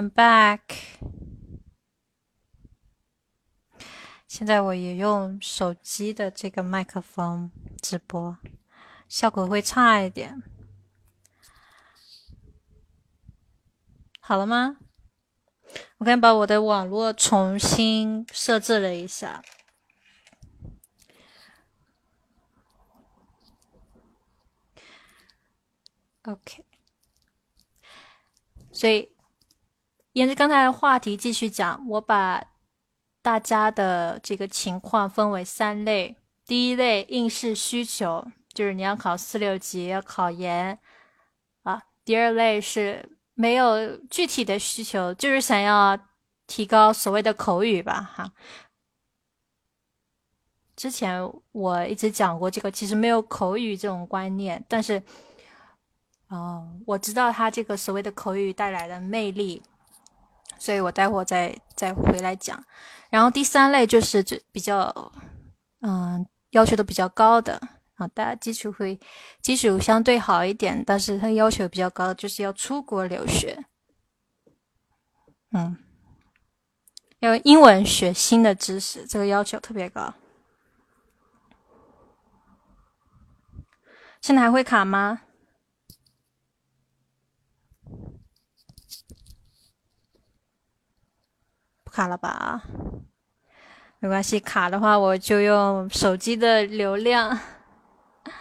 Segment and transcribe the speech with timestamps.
[0.00, 0.60] I'm back。
[4.26, 7.52] 现在我也用手机的这个麦克风
[7.82, 8.38] 直播，
[9.06, 10.42] 效果会差一点。
[14.20, 14.78] 好了吗？
[15.98, 19.42] 我刚把我的网络重新设置了一下。
[26.22, 26.64] OK，
[28.72, 29.12] 所以
[30.12, 32.44] 沿着刚才的话题继续讲，我把
[33.22, 36.16] 大家的这个情况分为三类。
[36.44, 40.78] 第一类应试需求，就是你要考四六级，要考研
[41.62, 41.82] 啊。
[42.04, 45.98] 第二类是没有具体的需求，就是想要
[46.46, 48.32] 提高所谓的口语吧，哈。
[50.74, 51.22] 之前
[51.52, 55.02] 我一直讲过这个，其实没有口语这种观念，但是。
[56.28, 59.60] 哦，我知道他这个所谓的口语带来的魅力，
[60.60, 62.62] 所以我待会再再回来讲。
[63.08, 65.12] 然后第三类就是这比较，
[65.80, 67.60] 嗯，要求都比较高的
[67.96, 69.00] 啊，大家基础会
[69.42, 73.64] 基础相对好一点，但是他要求比较高，就是要出国留学，
[75.52, 75.76] 嗯，
[77.18, 80.14] 要英文学新的知识，这个要求特别高。
[84.20, 85.22] 现在还会卡吗？
[92.00, 92.62] 卡了吧？
[93.98, 97.38] 没关系，卡的话我就用手机的流量，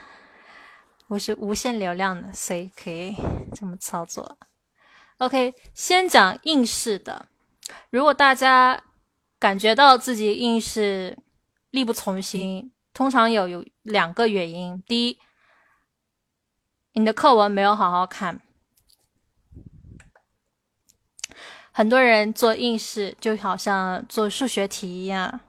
[1.09, 3.13] 我是无限流量的，所以可以
[3.53, 4.37] 这么操作。
[5.17, 7.25] OK，先讲应试的。
[7.89, 8.81] 如果大家
[9.37, 11.17] 感觉到自己应试
[11.71, 15.19] 力不从心，通常有有两个原因：第一，
[16.93, 18.39] 你的课文没有好好看。
[21.71, 25.39] 很多人做应试就好像做数学题一样，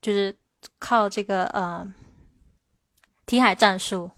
[0.00, 0.36] 就是
[0.78, 1.92] 靠这个呃
[3.26, 4.10] 题海战术。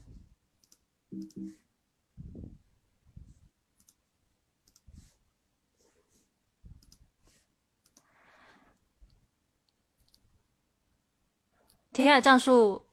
[11.92, 12.87] 题海战术。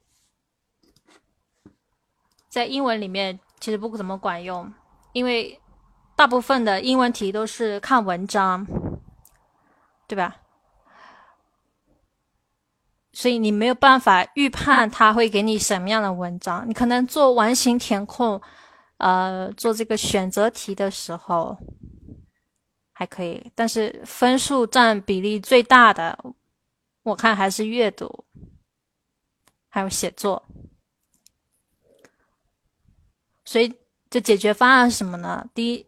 [2.56, 4.72] 在英文里面其实不怎么管用，
[5.12, 5.60] 因为
[6.16, 8.66] 大部分的英文题都是看文章，
[10.08, 10.38] 对吧？
[13.12, 16.66] 所以你没有办法预判他会给你什么样的文章。
[16.66, 18.40] 你可能做完形填空，
[18.96, 21.58] 呃，做这个选择题的时候
[22.94, 26.18] 还可以，但是分数占比例最大的，
[27.02, 28.24] 我看还是阅读，
[29.68, 30.42] 还有写作。
[33.46, 33.72] 所以，
[34.10, 35.48] 这解决方案是什么呢？
[35.54, 35.86] 第一，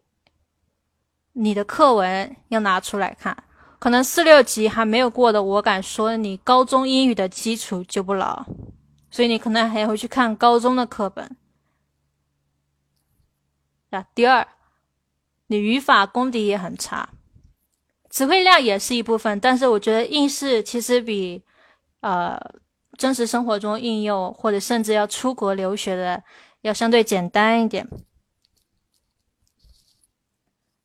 [1.33, 3.43] 你的课文要拿出来看。
[3.79, 8.45] 可能四六级还没有过的，我敢说你高中英语的基础就不牢，
[9.11, 11.35] 所以你可能还会去看高中的课本。
[13.89, 14.47] 啊，第二，
[15.47, 17.09] 你语法功底也很差，
[18.09, 21.43] 词汇量也是一部分，但是我觉得应试其实比
[21.99, 22.39] 呃
[22.97, 26.23] 真实生活中应用或者甚至要出国留学的。
[26.61, 27.87] 要相对简单一点，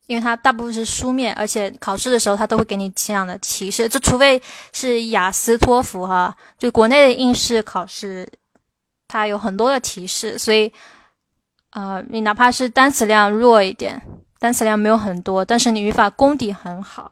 [0.07, 3.89] 因为它大部分是书面，而且考试的时候它都会给你这样的提示。
[3.89, 4.41] 这除非
[4.71, 8.25] 是雅思、托福哈，就国内的应试考试，
[9.07, 10.37] 它有很多的提示。
[10.37, 10.71] 所以，
[11.71, 14.01] 呃，你哪怕是单词量弱一点，
[14.39, 17.11] 单词量没有很多，但是你语法功底很好，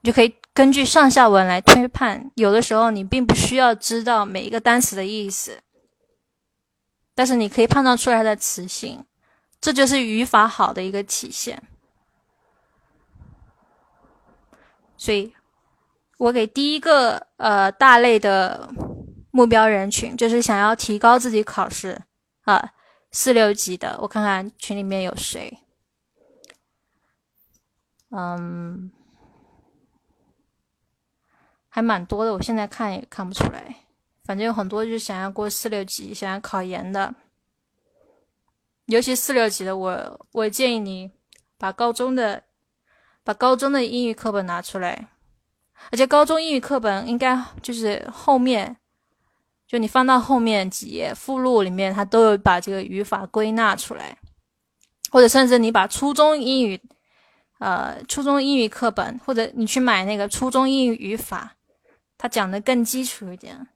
[0.00, 2.30] 你就可以根据上下文来推判。
[2.36, 5.58] 有的时候你并不需要知道每一个单词的意思。
[7.14, 9.04] 但是你可以判断出来它的词性，
[9.60, 11.62] 这就是语法好的一个体现。
[14.96, 15.34] 所以，
[16.18, 18.68] 我给第一个呃大类的
[19.30, 22.00] 目标人群，就是想要提高自己考试
[22.42, 22.72] 啊
[23.10, 23.98] 四六级的。
[24.00, 25.58] 我看看群里面有谁，
[28.10, 28.90] 嗯，
[31.68, 32.32] 还蛮多的。
[32.32, 33.83] 我现在看也看不出来。
[34.24, 37.14] 反正有很多就是想要过四六级、想要考研的，
[38.86, 41.10] 尤其四六级的，我我建议你
[41.58, 42.42] 把高中的
[43.22, 45.08] 把高中的英语课本拿出来，
[45.90, 48.76] 而且高中英语课本应该就是后面，
[49.66, 54.16] 就你翻到后面几页附录里面，它都有把这个语法归纳出来，
[55.10, 56.80] 或者甚至你把初中英语，
[57.58, 61.56] 呃，初中英语课本，或者你去买那个初中英语语法，
[62.16, 63.68] 它讲的更基础一点。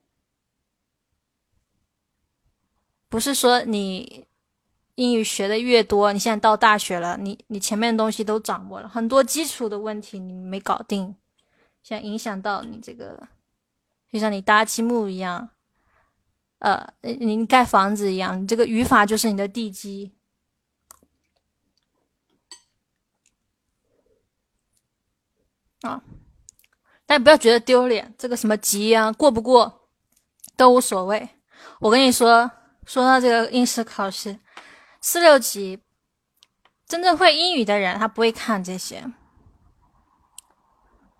[3.08, 4.26] 不是说你
[4.96, 11.14] 英语学的越多，你现在到大学了，你你前面的东西都掌握了，很多基础的问题你没搞定，
[11.82, 13.28] 现在影响到你这个，
[14.10, 15.50] 就像你搭积木一样，
[16.58, 20.12] 呃，你盖房子一样，你这个语法就是你的地基。
[25.82, 26.02] 啊，
[27.06, 29.88] 但不要觉得丢脸，这个什么级啊，过不过
[30.56, 31.28] 都无所谓。
[31.78, 32.50] 我跟你说，
[32.88, 34.38] 说到这个应试考试，
[35.00, 35.78] 四六级，
[36.86, 39.04] 真正会英语的人他不会看这些。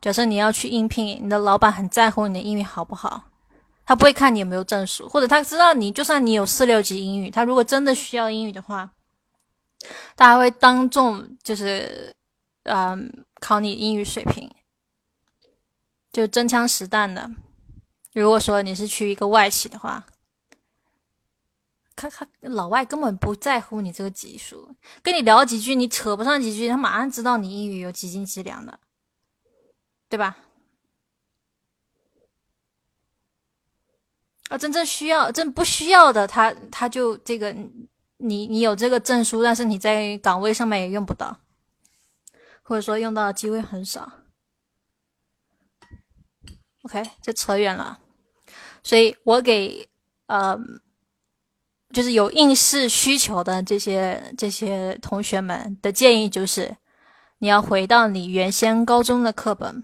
[0.00, 3.24] 假设你要去应聘，你的老板很在乎你的英语好不好，
[3.84, 8.90] 他不会看你有没有证书，或者他知道你就算你有四六级英语，他如果真的需要英语的话，
[10.16, 12.14] 他还会当众就是，
[12.64, 13.24] 嗯。
[13.40, 14.52] 考你英语水平，
[16.10, 17.30] 就真枪实弹的。
[18.12, 20.04] 如果说你是去一个外企的话，
[21.98, 24.72] 他他老外根本不在乎你这个级数，
[25.02, 28.78] 跟你聊几句，你扯不上几句，他马上知道你英语有几斤几两的，
[30.08, 30.36] 对吧？
[34.48, 37.52] 啊，真正需要、真不需要的，他他就这个，
[38.18, 41.40] 你你有这个证书，但是你在岗位上面也用不到。
[42.62, 44.12] 或者说用到的机会很少。
[46.82, 47.98] OK，这扯远了。
[48.82, 49.88] 所以我给
[50.26, 50.54] 呃，
[51.90, 56.76] 就是有应试需求的这些这些同学们的建议就是，
[57.38, 59.82] 你要回到你原先高中的课本，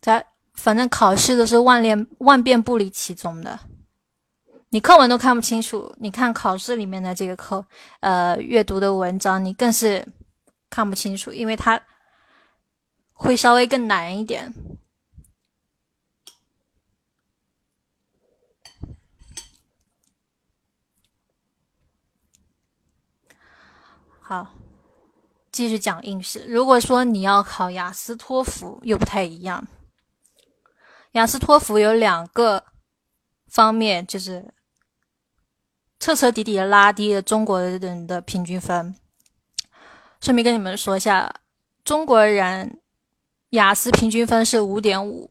[0.00, 3.60] 在反正考试都是万练万变不离其宗的，
[4.70, 7.64] 你课文都看不清楚，你看考试里面的这个课
[8.00, 10.06] 呃阅读的文章，你更是。
[10.68, 11.80] 看不清楚，因为它
[13.12, 14.52] 会稍微更难一点。
[24.20, 24.52] 好，
[25.56, 26.44] 继续讲应试。
[26.46, 29.66] 如果说你要考雅思、托福，又不太一样。
[31.12, 32.62] 雅思、托福有两个
[33.48, 34.52] 方面，就是
[35.98, 38.94] 彻彻底底的拉低了中国人的平均分。
[40.20, 41.36] 顺便跟你们说一下，
[41.82, 42.82] 中国人
[43.50, 45.30] 雅思平均分是五点五，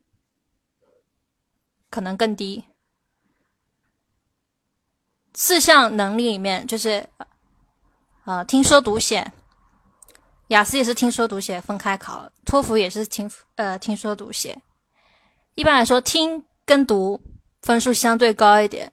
[1.92, 2.66] 可能更低。
[5.36, 7.08] 四项能力里面就是，
[8.24, 9.32] 呃，听说读写，
[10.50, 14.58] 雅思也是听说读写分开考，托福也是听呃听说读写。
[15.56, 17.20] 一般来说，听跟读
[17.62, 18.92] 分数相对高一点，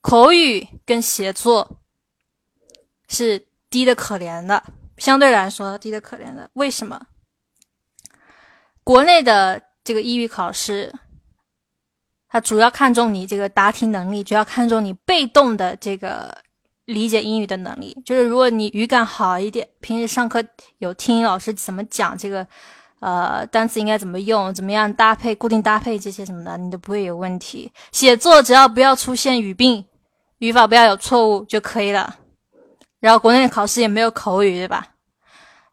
[0.00, 1.80] 口语跟写作
[3.08, 4.62] 是低的可怜的。
[4.98, 7.06] 相对来说低的可怜的，为什么？
[8.84, 10.94] 国内的这个英语考试，
[12.28, 16.43] 它主要看重你这个答题能力，主要看重你被动的这个
[16.86, 17.96] 理解英语的能力。
[18.04, 20.44] 就是如果你语感好一点，平时上课
[20.78, 22.46] 有听老师怎么讲这个，
[23.00, 27.70] 呃，单词应该怎么用，怎么样搭配、固定搭配这些什么的，你都不会有问题。
[27.92, 29.84] 写作只要不要出现语病，
[30.38, 32.18] 语法不要有错误就可以了。
[33.00, 34.88] 然后国内考试也没有口语，对吧？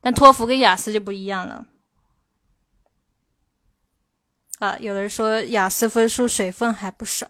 [0.01, 1.65] 但托福跟雅思就不一样了。
[4.59, 7.27] 啊，有人说雅思分数水分还不少。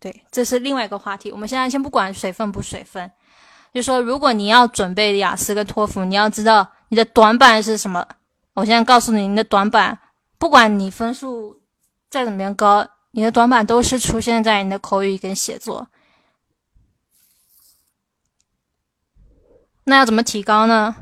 [0.00, 1.30] 对，这是另外一个话题。
[1.30, 3.08] 我们现在先不管水分不水分，
[3.72, 8.04] 就说如果你要准备雅思跟托福，你要知道你的短板是什么。
[8.54, 9.98] 我现在告诉你，你的短板，
[10.38, 11.60] 不管你分数
[12.08, 15.86] 再怎么样高，你的短板都是出现在你的口语跟写作。
[19.84, 20.96] 那要怎么提高呢？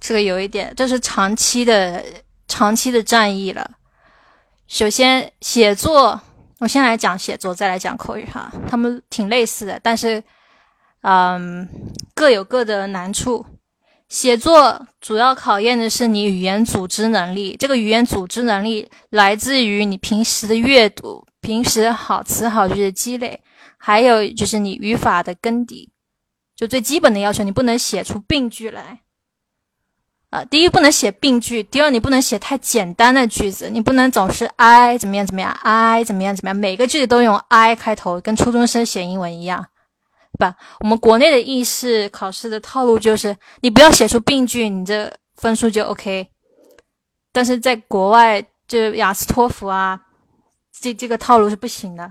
[0.00, 2.04] 这个有一点，这是长期的、
[2.48, 3.70] 长期的战役了。
[4.66, 6.20] 首先，写作，
[6.62, 8.48] 我先来讲写作，再来讲口语哈。
[8.68, 10.22] 他们挺类似的，但是，
[11.00, 11.68] 嗯，
[12.14, 13.44] 各有各的难处。
[14.08, 23.40] 写作主要考验的是你语言组织能力，这个语言组织能力来自于你平时的阅读、平时好词好句的积累，
[23.76, 25.90] 还有就是你语法的根底。
[26.54, 29.00] 就最基本的要求，你不能写出病句来，
[30.32, 39.66] 啊，第一不能写病句，第二你不能写太简单的句子，你不能总是 I 怎么样怎么样，I 怎么样怎么样，每个句子都用 I 开头，跟初中生写英文一样，
[40.32, 40.56] 对吧？
[40.80, 46.26] 我们国内的应试考试的套路就是，你不要写出病句，你这分数就 OK。
[47.30, 50.00] 但是在国外，就雅思托福啊，
[50.80, 52.10] 这这个套路是不行的，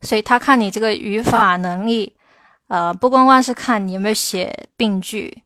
[0.00, 2.16] 所以他看你这个语法能力。
[2.66, 5.43] 呃，不光光是看你有没有写病句，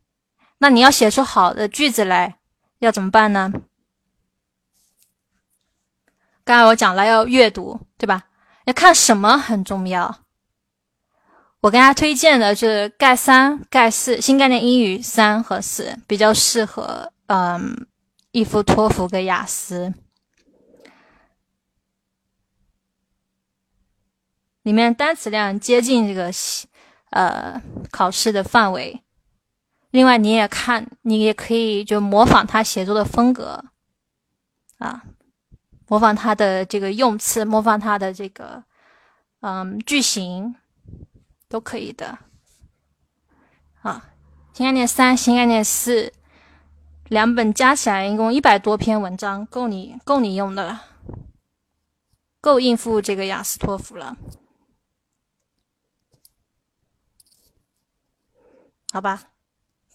[0.59, 2.39] 那你要写出好的句子来，
[2.81, 3.53] 要怎么办呢？
[6.45, 8.25] 刚才我讲了要阅读，对吧？
[8.65, 10.21] 要看什么很重要，
[11.61, 17.87] 我跟大家推荐的就是盖三、盖四新概念英语三和四，比较适合嗯，
[18.33, 19.95] 一夫托福跟雅思。
[24.63, 26.31] 里面单词量接近这个
[27.11, 29.03] 呃考试的范围。
[29.91, 33.65] 另外，你也看，你也可以就模仿他写作的风格
[34.79, 35.05] 啊，
[35.87, 38.65] 模仿他的这个用词，模仿他的这个
[39.41, 40.55] 嗯句型。
[41.51, 42.19] 都可以的，
[43.81, 44.13] 啊，
[44.53, 46.13] 新概念三、新概念四
[47.07, 50.85] 两本加起来一共一百多篇文章，够你够你用的了，
[52.43, 54.19] 够应付这个雅思托福了，
[58.93, 59.31] 好吧？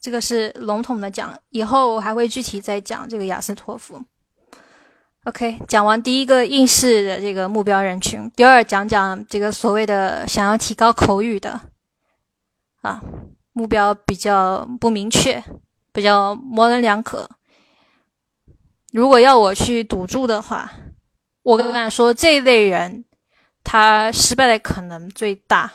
[0.04, 4.04] 这个是笼统的讲，以后我还会具体再讲这个雅思托福。
[5.24, 11.58] OK，讲完第一个应试的这个目标人群，第二讲讲这个所谓的想要提高口语的，
[12.82, 13.02] 啊，
[13.54, 15.42] 目标比较不明确，
[15.94, 17.30] 比较模棱两可。
[18.92, 20.70] 如果要我去赌注的话，
[21.44, 23.06] 我敢说这类人
[23.64, 25.72] 他失败的可能最大，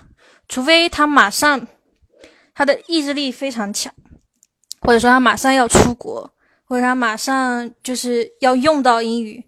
[0.46, 1.66] 除非他马上
[2.54, 3.90] 他的意志力非常强，
[4.80, 6.30] 或者说他马上要出国。
[6.70, 9.42] 或者他马上就是要用到英语，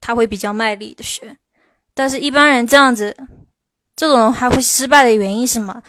[0.00, 1.36] 他会比较卖力的学。
[1.92, 3.14] 但是，一般人这样子，
[3.94, 5.82] 这种还会失败的原因是什么？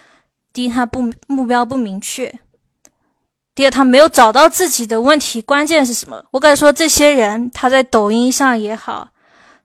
[0.52, 2.30] 第一，他不目标不明确；
[3.56, 6.22] 第二，他没有找到自己的问题关键是什么。
[6.32, 9.08] 我敢说，这些人他在抖音上也好，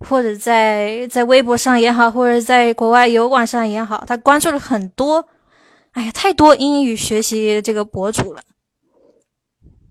[0.09, 5.29] 或者在在微博上也好，或者在国外油管上也好，他关注了很多，
[5.99, 8.41] 哎呀，太多英语学习这个博主了。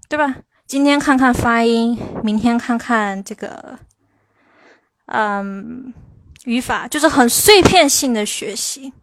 [0.07, 0.37] 对吧？
[0.65, 3.77] 今天看看发音，明天看看这个，
[5.07, 5.93] 嗯，
[6.45, 8.93] 语法，就是很碎片性的学习。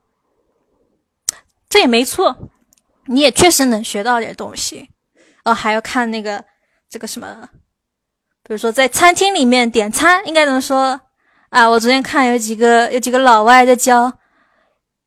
[1.68, 2.48] 这也没错，
[3.04, 4.88] 你也确实能学到点东西。
[5.44, 6.42] 哦，还要看那个
[6.88, 7.50] 这个什么，
[8.42, 10.98] 比如说在餐厅里面点餐应该怎么说
[11.50, 11.68] 啊？
[11.68, 14.10] 我昨天看有几个有几个老外在教，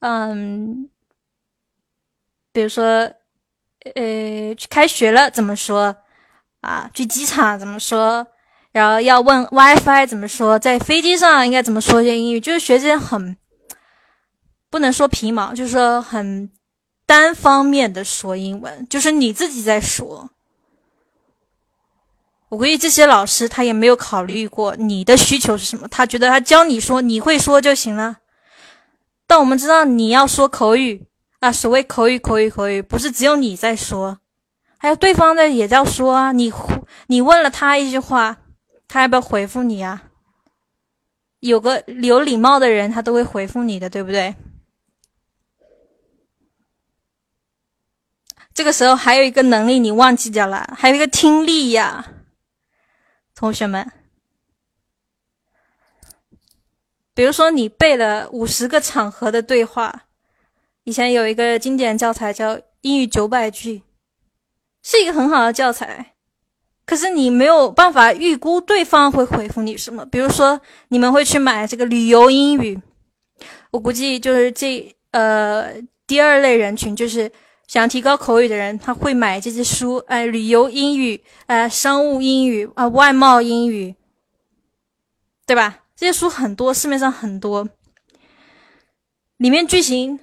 [0.02, 0.88] 嗯，
[2.58, 3.08] 比如说。
[3.96, 5.96] 呃，去开学了怎么说
[6.60, 6.90] 啊？
[6.94, 8.28] 去机场怎么说？
[8.74, 10.60] 然后要问 WiFi 怎么说？
[10.60, 12.40] 在飞机上应该怎么说些英语？
[12.42, 13.38] 就是学这些很
[14.70, 16.52] 不能说皮毛，就是说很
[17.06, 20.32] 单方面的说英文，就是你自己在说。
[22.50, 28.18] 我估计这些老师他也没有考虑过你的需求是什么，他觉得他教你说你会说就行了。
[29.26, 31.07] 但我们知道你要说口语。
[31.40, 34.20] 啊，所谓口语，口语，口语，不是只有你在说，
[34.80, 36.32] 还有对方的也在说啊。
[36.32, 36.52] 你
[37.06, 38.38] 你问了他一句话，
[38.88, 40.10] 他要不要回复你啊？
[41.40, 44.36] 有个有礼貌的人，他都会回复你的，对不对？
[48.56, 52.14] 这个时候还有一个能力你忘记掉了，还有一个听力呀，
[53.36, 53.92] 同学们。
[57.14, 60.07] 比如说你背了五十个场合的对话。
[60.88, 63.80] 以前有一个经典教材叫《英语九百句》，
[64.82, 66.14] 是一个很好的教材。
[66.86, 70.06] 可是你没有办法预估对方会回复你什么。
[70.06, 72.80] 比如说，你们会去买这个旅游英语，
[73.72, 75.74] 我估计就是这呃
[76.08, 77.30] 第二类人群，就是
[77.68, 83.94] 想提高口语的人，他会买这些书，哎，旅游英语，呃，商务英语，啊，外贸英语，
[85.46, 85.80] 对吧？
[85.98, 87.68] 这些书很多，市面上很多，
[89.36, 90.22] 里面句型。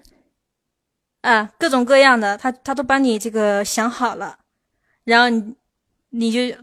[1.25, 4.39] 啊，各种各样的，他他都帮你这个想好了，
[5.05, 5.55] 然后你
[6.11, 6.55] 你就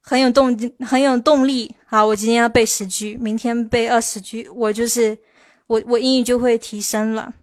[0.00, 1.74] 很有动很有动力。
[1.84, 5.18] 好，我今天要背十句，明天背二十句，我就是
[5.66, 7.34] 我我英语就会提升了。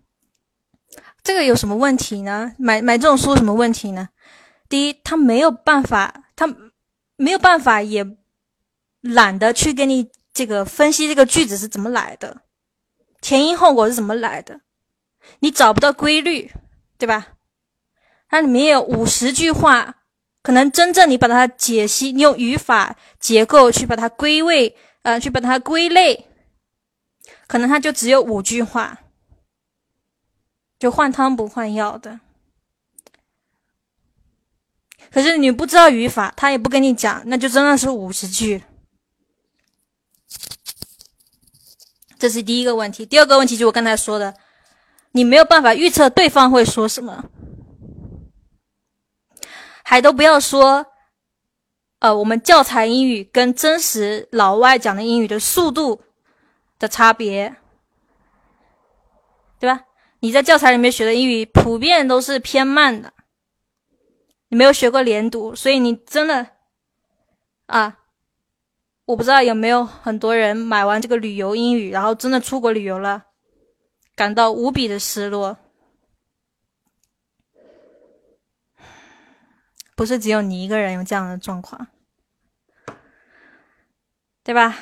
[1.22, 2.54] 这个有什么问题呢？
[2.58, 4.08] 买买这种书什么问题呢？
[4.70, 6.48] 第一，他没有办法，他
[7.18, 8.06] 没有办法，也
[9.02, 12.44] 懒得去给你这个分析这个句子是怎么来的，
[13.22, 14.62] 前因后果是怎么来的。
[15.40, 16.52] 你找不到规律，
[16.98, 17.30] 对吧？
[18.30, 20.04] 它里面有五十句话，
[20.42, 26.28] 可能真正你把它解析，你用语法结构去把它归位，呃，去把它归类，
[27.48, 29.00] 可能它就只有五句话，
[30.80, 32.20] 就换汤不换药的。
[35.12, 38.64] 可是你不知道语法，他也不跟你讲，那就真的是五十句。
[42.18, 43.06] 这是第一个问题。
[43.06, 44.34] 第二个问题就我刚才说的。
[45.12, 47.26] 你没有办法预测对方会说什么，
[49.84, 50.86] 还都不要说，
[52.00, 56.02] 呃，我们教材英语跟真实老外讲的英语的速度
[56.80, 57.56] 的差别，
[59.60, 59.86] 对吧？
[60.22, 63.12] 你在教材里面学的英语普遍都是偏慢的，
[64.50, 66.48] 你没有学过连读，所以你真的
[67.66, 67.98] 啊，
[69.06, 73.26] 我不知道有没有很多人买完这个旅游英语，然后真的出国旅游了，
[74.22, 75.58] 感到无比的失落。
[79.96, 81.88] 不是只有你一个人有这样的状况，
[84.44, 84.78] 对吧？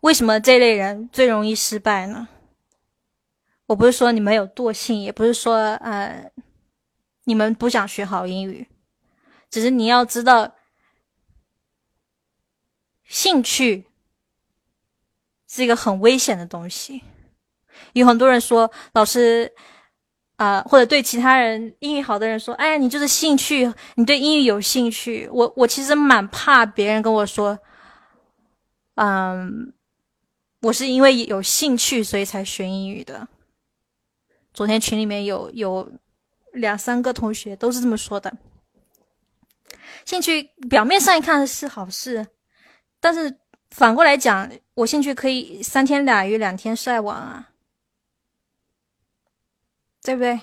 [0.00, 2.26] 为什么这类人最容易失败呢？
[3.66, 6.32] 我不是说你们有惰性，也不是说呃
[7.22, 8.66] 你们不想学好英语，
[9.50, 10.55] 只是你要知道，
[13.08, 13.84] 兴趣
[15.48, 17.02] 是一个很危险的东西。
[17.92, 19.52] 有很多人说老师
[20.36, 25.28] 啊，或者对其他人英语好的人说，哎呀，你就是兴趣，你对英语有兴趣。
[25.32, 27.58] 我我其实蛮怕别人跟我说，
[28.94, 29.72] 嗯。
[30.62, 33.28] 我是因为有兴趣，所以才学英语的。
[34.52, 35.88] 昨天群里面有有
[36.54, 38.36] 两三个同学都是这么说的。
[40.04, 42.26] 兴趣表面上一看是好事，
[43.00, 43.38] 但是
[43.70, 47.50] 反过来讲，我兴趣可以三天打鱼两天晒网啊，
[50.02, 50.40] 对不对？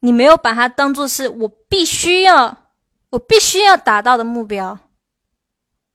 [0.00, 2.72] 你没有把它当做是我必须要
[3.10, 4.78] 我必须要达到的目标。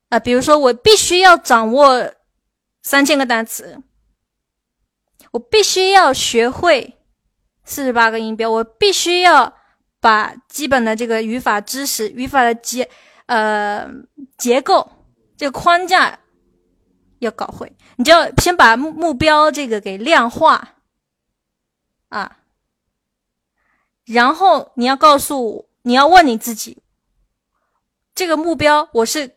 [0.10, 2.14] 啊，比如说我必须要掌握
[2.82, 3.82] 三千个单词，
[5.32, 6.98] 我必须要学会
[7.64, 9.58] 四十八个音标，我必须要
[10.00, 12.90] 把基本的这个语法知识、语法的结
[13.26, 13.88] 呃
[14.38, 14.92] 结构
[15.38, 16.20] 这个框架
[17.20, 17.76] 要搞会。
[17.96, 20.76] 你就要先把目目标这个给量化
[22.10, 22.40] 啊，
[24.06, 26.82] 然后你要告诉你要问你自己，
[28.16, 29.36] 这个目标我是。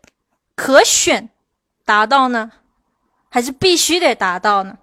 [0.59, 1.29] 可选
[1.85, 2.51] 达到呢，
[3.29, 4.79] 还是必须得达到呢？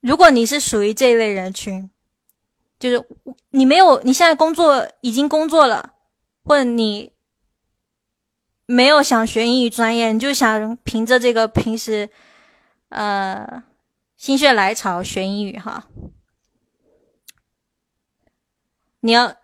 [0.00, 1.90] 如果你是属于这一类人群，
[2.80, 3.06] 就是
[3.50, 5.94] 你没有，你现在工作已经工作了，
[6.42, 7.12] 或者你
[8.66, 12.10] 没有想学英语专业，你就想凭着这个平时
[12.88, 13.62] 呃
[14.16, 15.86] 心血来潮学英语哈，
[18.98, 19.36] 你要。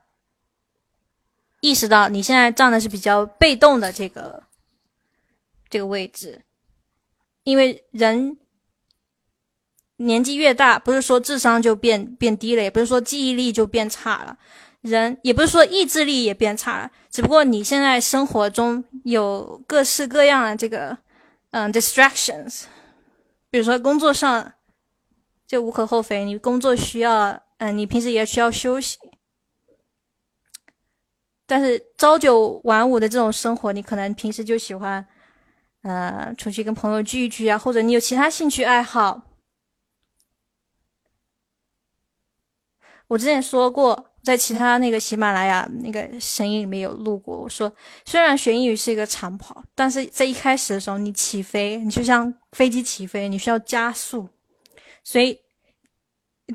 [1.62, 4.44] 意识到你现在站的是比较被动的这个
[5.68, 6.44] 这个位置，
[7.42, 8.38] 因为人
[9.98, 14.36] 年纪越大，不是说智商就变变低了，也不是说记忆力就变差了，
[14.82, 20.98] 人也不是说意志力也变差了，只不过你现在生活中有各式各样的这个
[21.52, 22.64] 嗯 distractions，
[23.50, 24.52] 比如说工作上
[25.46, 28.98] 就无可厚非，你工作需要，嗯，你平时也需要休息。
[31.46, 35.06] 但是朝九晚五的这种生活，你可能平时就喜欢，
[35.82, 39.22] 呃，出去跟朋友聚一聚啊，或者你有其他兴趣爱好。
[43.08, 47.72] 我之前说过，在其他那个喜马拉雅那个声音里面有录过，我说
[48.04, 54.28] 虽然学英语是一个长跑，但是在一开始的时候，你起飞，你就像飞机起飞，你需要加速，
[55.02, 55.38] 所以。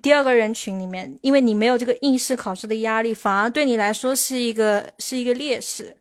[0.02, 5.98] 第二个人群里面，因为你没有这个应试考试的压力，反而对你来说是一个是一个劣势。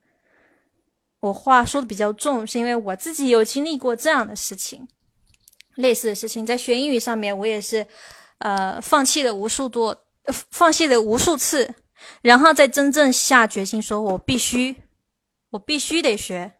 [1.19, 4.87] 我话说的比较重，是因为我自己有经历过这样的事情，
[5.75, 7.85] 类似的事情，在学英语上面，我也是，
[8.39, 11.75] 呃，放弃了无数多，放弃了无数次，
[12.23, 14.77] 然后再真正下决心说，我必须，
[15.51, 16.53] 我必须得学。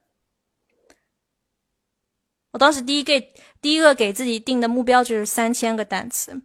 [2.53, 3.13] 我当时第一个
[3.61, 6.43] 第一个给自己定的目标就是三千个单词。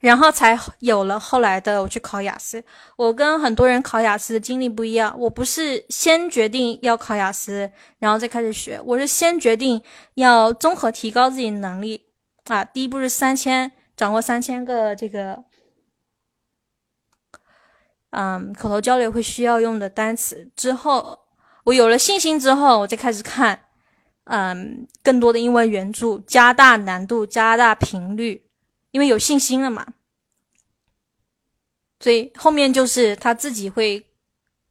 [0.00, 2.64] 然后才有了后来的我去考雅思。
[2.96, 9.80] 我跟很多人考雅思的经历不一样，我不是先决定要考雅思，然后再开始学，我是先决定
[10.14, 12.06] 要综合提高自己的能力
[12.44, 12.64] 啊。
[12.64, 15.44] 第一步是三千，掌握三千个这个，
[18.10, 20.50] 嗯，口头交流会需要用的单词。
[20.56, 21.18] 之后
[21.64, 23.60] 我有了信心之后，我再开始看，
[24.24, 28.42] 嗯，更多的英文原著，加大难度，加大频率。
[28.92, 29.86] 因为有信心了嘛，
[32.00, 34.06] 所以后面就是他自己会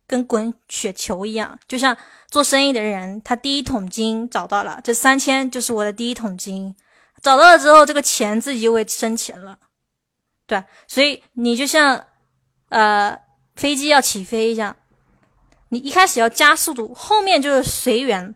[0.08, 1.96] 跟滚雪球一样，就像
[2.32, 6.76] 做生意的人，他第一桶金找到了，这三千就是我的第一桶金，
[7.22, 9.60] 找到了之后，这个钱自己就会生钱了，
[10.48, 12.04] 对，所以你就像
[12.70, 13.16] 呃
[13.56, 14.76] 飞机要起飞一下，
[15.70, 18.36] 你一开始要加速度，后面就是随缘，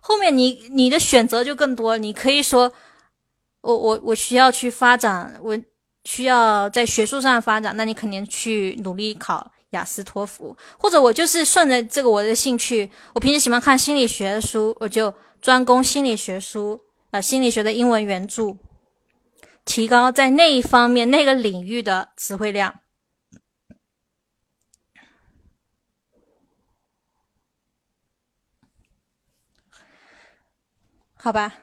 [0.00, 2.72] 后面你你的选择就更多，你可以说。
[3.62, 5.56] 我我我需要去发展，我
[6.04, 16.80] 需要在学术上发展，那你肯定去努力考雅思托福，或者我就是顺着这个我的兴趣，我平时喜欢看心理学的书，我就专攻心理学书
[17.12, 18.56] 啊，心理学的英文原著，
[19.64, 22.81] 提高在那一方面那个领域的词汇量。
[31.24, 31.54] 好吧，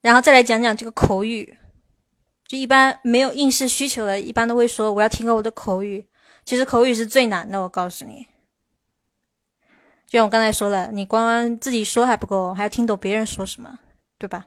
[0.00, 1.56] 然后再来讲讲这个口语，
[2.48, 6.04] 就一般没有应试需求的，一般都会说我要提高我的口语。
[6.44, 8.26] 其实口语是最难的，我告诉你。
[10.08, 13.78] 就像我刚才说了，你光自己说还不够，还要听懂别人说什么，
[14.18, 14.46] 对吧？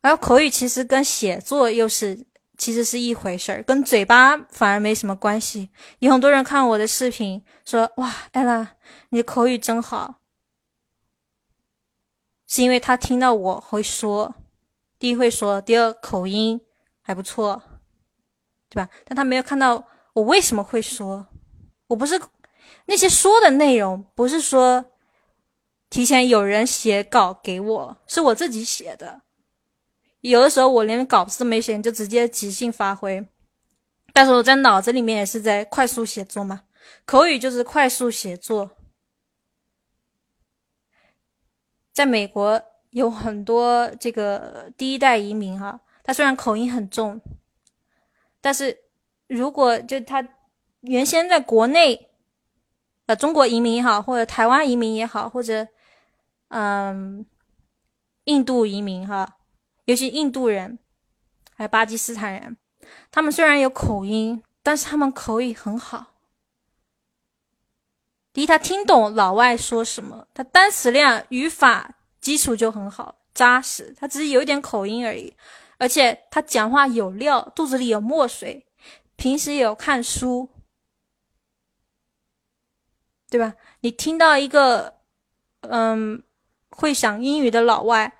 [0.00, 2.24] 然后口语其实跟写作又是
[2.56, 5.70] 其实是一回事儿，跟嘴巴反而没什么关系。
[5.98, 8.76] 有很多人看我的视频说：“哇，艾拉，
[9.08, 10.20] 你的口语真好。”
[12.46, 14.34] 是因为他听到我会说，
[14.98, 16.60] 第一会说，第二口音
[17.00, 17.62] 还不错，
[18.68, 18.88] 对吧？
[19.04, 21.26] 但他没有看到我为什么会说，
[21.88, 22.20] 我不是
[22.86, 24.84] 那些说的内容，不是说
[25.90, 29.22] 提前有人写稿给我，是我自己写的。
[30.20, 33.26] 有的时候我连稿子都没写，就直接即兴发挥。
[34.12, 36.62] 但是我在脑子里面也是在快速写作嘛，
[37.04, 38.70] 口语就是快速写作。
[41.96, 47.18] 在美国有很多这个第一代移民哈，他虽然口音很重，
[48.42, 48.80] 但是
[49.28, 50.22] 如果就他
[50.82, 52.10] 原先在国内，
[53.06, 55.66] 呃，中国移民也好，或者台湾移民也好，或者
[56.48, 57.24] 嗯，
[58.24, 59.38] 印度移民哈，
[59.86, 60.78] 尤其印度人，
[61.54, 62.58] 还有巴基斯坦人，
[63.10, 66.15] 他们虽然有口音，但是他们口语很好。
[68.36, 73.94] 第一，他听懂老外说什么，他单词量、语法基础就很好扎实。
[73.98, 75.34] 他只是有一点口音而已，
[75.78, 78.66] 而且他讲话有料，肚子里有墨水，
[79.16, 80.50] 平时也有看书，
[83.30, 83.54] 对吧？
[83.80, 84.98] 你听到一个
[85.62, 86.22] 嗯
[86.68, 88.18] 会讲英语的老外，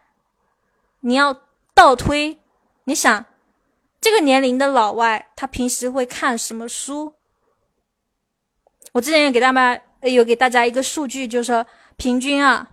[1.00, 1.42] 你要
[1.74, 2.40] 倒推，
[2.85, 3.26] 你想
[4.00, 7.16] 这个年龄的老外，他平时会看什么书？
[8.92, 9.83] 我之前也给大家。
[10.14, 11.66] 有给大家一个数据，就是说
[11.97, 12.71] 平均啊，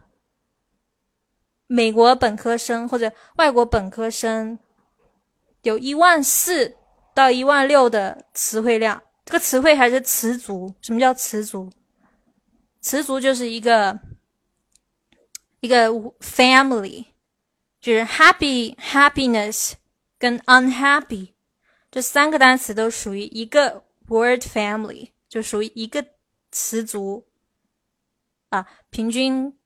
[1.68, 4.60] 美国本科生或者外国本科生
[5.64, 6.76] 有一万四
[7.14, 9.02] 到一万六的词汇量。
[9.26, 10.74] 这个词汇还是词组？
[10.82, 11.72] 什么叫词组？
[12.82, 14.00] 词组就是一个
[15.62, 17.06] 一个 family，
[17.80, 19.74] 就是 happy、happiness
[20.20, 21.30] 跟 unhappy
[21.90, 26.06] 这三个单词都属于一个 word family，就属于一个。
[26.54, 27.26] 词族
[28.50, 29.58] 啊，平均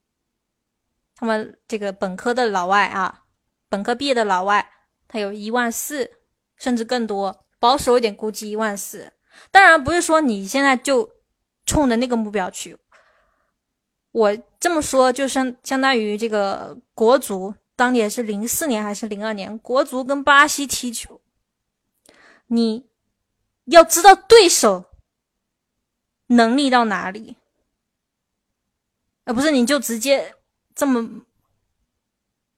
[1.14, 3.26] 他们这个本科的老外啊，
[3.68, 4.72] 本科毕业的老外，
[5.10, 6.10] 他有一万四，
[6.56, 9.12] 甚至更多，保守一点估计一万四。
[9.52, 11.12] 当然不是说你现在就
[11.66, 12.78] 冲着那个目标去。
[14.12, 21.20] 我这么说就相相当于这个国足当年是零四年还是零二年，国足跟巴西踢球，
[22.48, 22.88] 你
[23.66, 24.86] 要知道对手。
[26.28, 27.36] 能力到哪里？
[29.26, 30.36] 而不是你就直接
[30.74, 31.22] 这么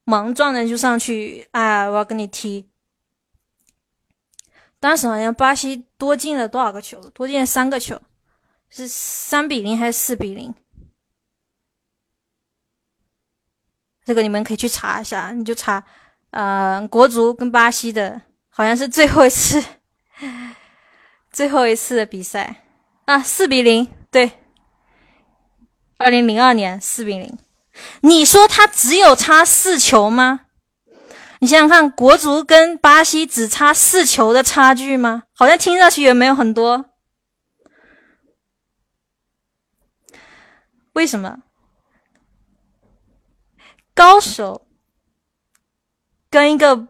[0.03, 1.86] 莽撞的就上去啊！
[1.86, 2.69] 我要跟你踢。
[4.79, 7.01] 当时好像巴西多进了多少个球？
[7.10, 7.99] 多进了三个球，
[8.69, 10.53] 是三比零还是四比零？
[14.05, 15.84] 这个你们可以去查一下，你就查，
[16.29, 19.63] 呃，国足跟巴西的，好像是最后一次，
[21.32, 22.63] 最后一次的比赛。
[23.10, 24.34] 啊，四比零，对，
[25.98, 27.39] 二零零二年四比零，
[28.02, 30.41] 你说他只有差四球吗？
[31.39, 35.24] 你想想看，国足跟巴西只差四球的差距吗？
[35.34, 36.86] 好像听上去也没有很多。
[40.93, 41.39] 为什么？
[43.95, 44.67] 高手
[46.30, 46.89] 跟一个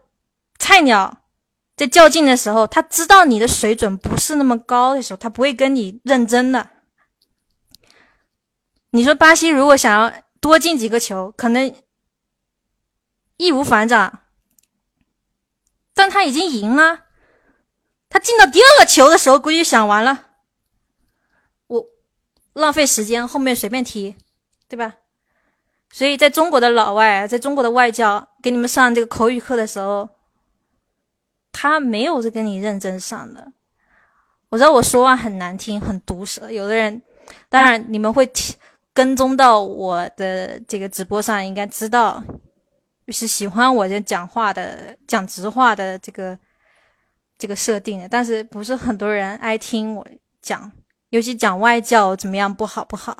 [0.58, 1.19] 菜鸟。
[1.80, 6.68] 在较劲的时候，他知道你的水准不是那么高的时候，他不会跟你认真的。
[8.90, 10.12] 你说巴西如果想要
[10.42, 11.74] 多进几个球，可能
[13.38, 14.24] 义无反掌，
[15.94, 17.06] 但他已经赢了。
[18.10, 20.26] 他进到第二个球的时候，估计想完了，
[21.66, 21.86] 我
[22.52, 24.16] 浪费时间，后面随便踢，
[24.68, 24.96] 对吧？
[25.90, 30.19] 所以在中国的老外，在中国的外教给你们上这个口语课的时候。
[31.52, 33.52] 他没有是跟你认真上的，
[34.48, 36.50] 我知道我说话很难听，很毒舌。
[36.50, 37.02] 有的人，
[37.48, 38.56] 当然你们会听
[38.92, 42.22] 跟踪到我的这个直播上，应该知道，
[43.06, 46.38] 就是喜欢我这讲话的、讲直话的这个
[47.38, 50.06] 这个设定的，但是不是很多人爱听我
[50.42, 50.70] 讲，
[51.10, 53.16] 尤其讲外教怎么样不好不好，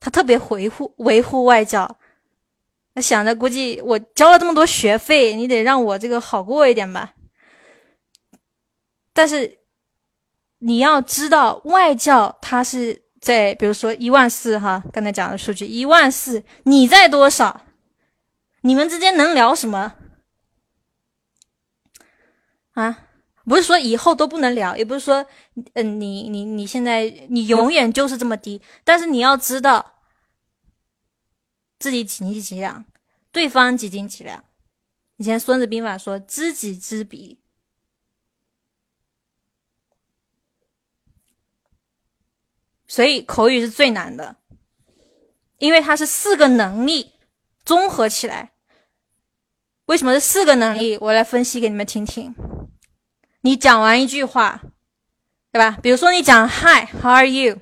[0.00, 1.98] 他特别维护维护外教，
[2.96, 7.12] 他想着估计我交了这么多学费，你得让我这个好过一点吧。
[9.12, 9.58] 但是
[10.60, 17.66] 你要知道，外教他是在比如说一万四哈，刚才讲的数据一万四，你在多少？
[18.62, 19.92] 你们之间能聊什么？
[22.72, 23.08] 啊，
[23.44, 25.26] 不是说以后都不能聊，也不是说，
[25.74, 29.95] 嗯，你你你现在你永远就是这么低，但是你要知道
[31.78, 32.84] 自己几斤几两，
[33.30, 34.44] 对方几斤几两。
[35.16, 37.38] 以前《孙子兵法》说“知己知彼”，
[42.86, 44.36] 所以口语是最难的，
[45.58, 47.12] 因为它是四个能力
[47.64, 48.52] 综合起来。
[49.86, 50.98] 为什么是四个能力？
[50.98, 52.34] 我来分析给你们听听。
[53.42, 54.60] 你讲完一句话，
[55.52, 55.78] 对吧？
[55.82, 57.58] 比如说你讲 Hi，How are you？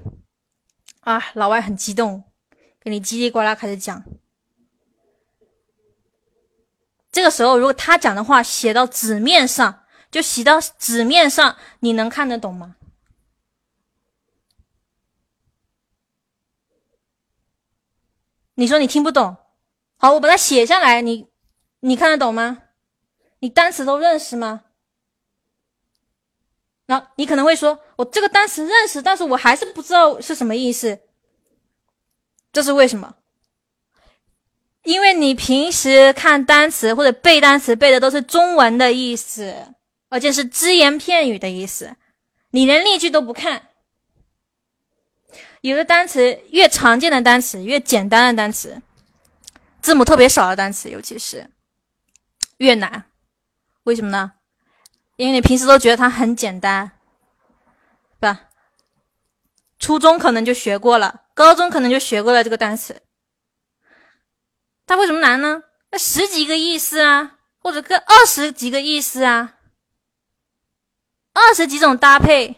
[1.01, 2.25] 啊，老外很激动，
[2.85, 4.05] 给你叽里呱啦开始讲。
[7.11, 12.77] 这个时候，如果他讲的话写到纸面上，就写到纸面上，你能看得懂吗？
[18.57, 19.37] 你说你听不懂，
[19.97, 21.29] 好，我把它写下来，你
[21.81, 22.65] 你看得懂吗？
[23.39, 24.65] 你单词都认识吗？
[26.87, 31.01] 那你可能会说，我这个单词认识，但是我还是不知道是什么意思。
[32.55, 33.17] 这是为什么？
[34.85, 39.75] 因为你平时看单词或者背单词背的都是中文的意思，
[40.09, 41.97] 而且是只言片语的意思，
[42.51, 43.71] 你连例句都不看。
[45.63, 48.81] 有的单词越常见的单词，越简单的单词，
[49.83, 51.51] 字母特别少的单词，尤其是
[52.59, 53.07] 越难。
[53.83, 54.35] 为什么呢？
[55.17, 56.93] 因为你平时都觉得它很简单，
[58.21, 58.49] 对吧？
[59.79, 63.03] 初中可能就学过了，高中可能就学过了这个单词。
[64.87, 65.65] 它为什么难呢？
[65.91, 69.59] 那十几个意思啊，或者个二十几个意思啊，
[71.33, 72.57] 二十几种搭配，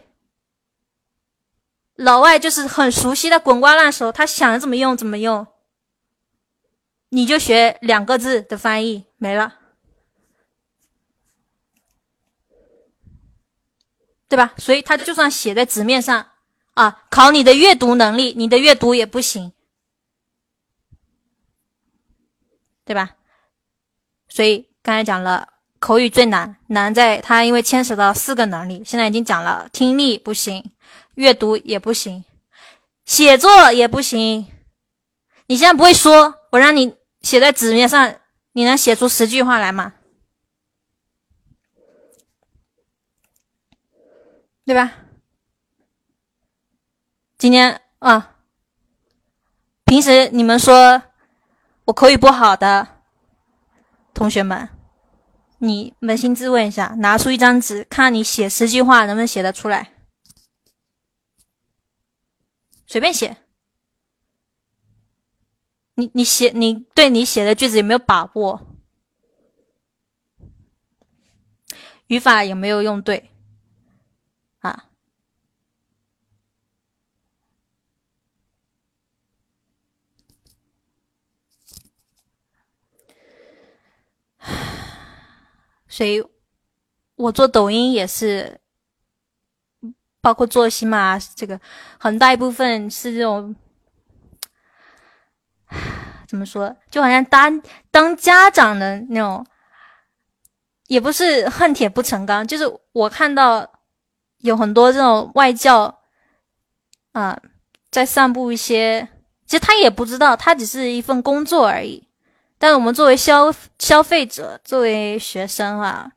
[1.95, 5.47] 老外就是很熟悉的滚瓜烂熟，他想怎么用怎么用，
[7.09, 9.59] 你就学两个字的翻译没了。
[14.29, 14.53] 对吧？
[14.57, 16.31] 所以他就算写在纸面上
[16.77, 19.51] 啊，考你的阅读能力，你的阅读也不行，
[22.85, 23.15] 对吧？
[24.29, 28.83] 所以刚才讲了，口语最难，难在它因为牵扯到四个能力。
[28.85, 30.71] 现在已经讲了，听力不行，
[31.15, 32.23] 阅读也不行，
[33.05, 34.45] 写作也不行。
[35.47, 38.19] 你现在不会说，我让你写在纸面上，
[38.51, 39.95] 你能写出十句话来吗？
[44.63, 45.06] 对吧？
[47.37, 48.35] 今天啊，
[49.85, 51.03] 平时你们说
[51.85, 53.03] 我口语不好的
[54.11, 54.67] 同学们，
[55.59, 59.93] 你扪心自问一下，拿出一张纸，看你写十句话能不能写得出来？
[62.87, 63.37] 随便写。
[65.93, 68.75] 你你写你对你写的句子有没有把握？
[72.07, 73.31] 语法有没有用对？
[74.59, 74.85] 啊，
[85.97, 86.23] 所以，
[87.15, 88.61] 我做抖音也是，
[90.21, 91.59] 包括做喜马这个，
[91.97, 93.55] 很大一部分是这种，
[96.27, 99.43] 怎么说，就好像当当家长的那种，
[100.85, 103.67] 也不是恨铁不成钢，就是我看到。
[104.41, 105.99] 有很多这种外教，
[107.11, 107.41] 啊，
[107.89, 109.09] 在散布一些，
[109.47, 112.06] 其实他也不知道，他只是一份工作而已。
[112.59, 116.11] 但我们作为消消费者，作为学生啊，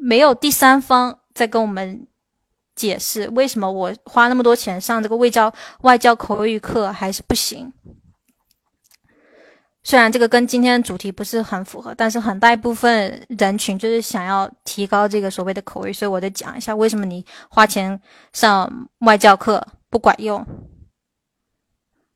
[0.00, 2.06] 没有第三方在跟我们
[2.74, 7.72] 解释为什么我花那么多钱上这个外教外教口语课还是不行。
[9.86, 18.00] 虽然这个跟今天的主题不是很符合，但是很大一部分人群就是想要提高这个所谓的口语，所以我得讲一下为什么你花钱
[18.32, 20.42] 上外教课不管用。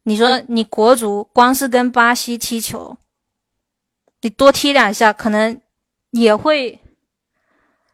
[0.09, 2.97] 你说你国足光是跟巴西踢球，
[4.23, 5.61] 你多踢两下可能
[6.13, 6.81] 也会，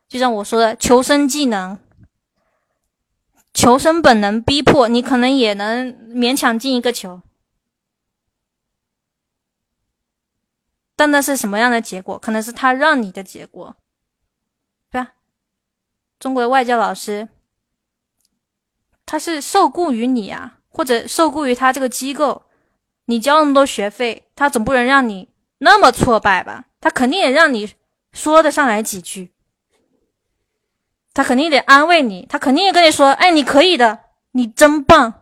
[0.06, 1.76] 就像我说的，求生技能、
[3.52, 7.20] 求生本能逼迫你，可能也能勉强进一个球。
[10.94, 12.16] 但那是什么样的结果？
[12.16, 13.76] 可能是他让你的结果，
[14.88, 15.14] 对吧？
[16.20, 17.28] 中国的外教老师，
[19.04, 22.42] 他是受雇于你啊，或者受雇于他这个机构，
[23.04, 26.64] 你交那么多学费，他总不能让你那么挫败吧？
[26.80, 27.72] 他肯定也让你
[28.12, 29.32] 说得上来几句，
[31.14, 34.00] 他肯定得安慰你，他肯定也跟你说：“哎，你可以的，
[34.32, 35.14] 你真棒。”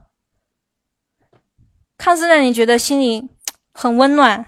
[1.98, 3.28] 看似让你觉得心里
[3.72, 4.46] 很温暖。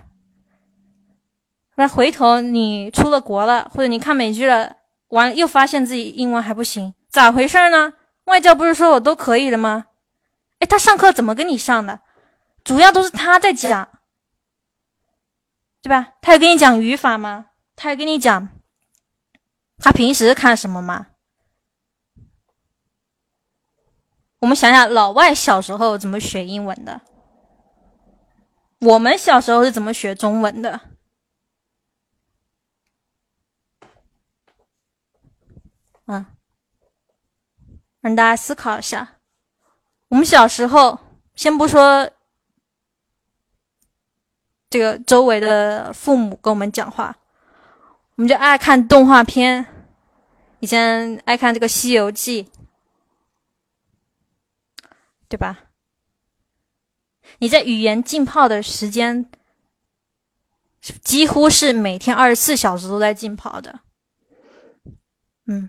[1.77, 4.77] 那回头你出了国了，或者你看美剧了，
[5.09, 7.93] 完又发现自己英文还不行，咋回事呢？
[8.25, 9.85] 外教不是说我都可以的吗？
[10.67, 12.01] 他上课怎么跟你上的？
[12.63, 14.01] 主要都是他在讲，
[15.83, 16.15] 对吧？
[16.23, 17.51] 他有跟你讲语法吗？
[17.77, 18.49] 他有跟你讲
[19.79, 21.09] 他平时看什么吗？
[24.39, 27.01] 我们想想，老外小时候怎么学英文的？
[28.81, 30.81] 我们小时候是怎么学中文的？
[36.07, 36.27] 嗯，
[38.01, 39.19] 让大家思考一下。
[40.15, 40.97] 我们小时候，
[41.35, 42.09] 先不说
[44.71, 47.17] 这个周围的父母跟我们讲话，
[48.15, 49.67] 我们就爱看动画片。
[50.61, 52.45] 以前爱看这个《西游记》，
[55.29, 55.65] 对吧？
[57.39, 59.29] 你在语言浸泡的时间，
[60.81, 63.81] 几乎是每天二十四小时都在浸泡的。
[65.47, 65.69] 嗯。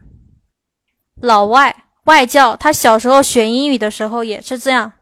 [1.15, 4.93] 老外外教，他小时候学英语的时候也是这样，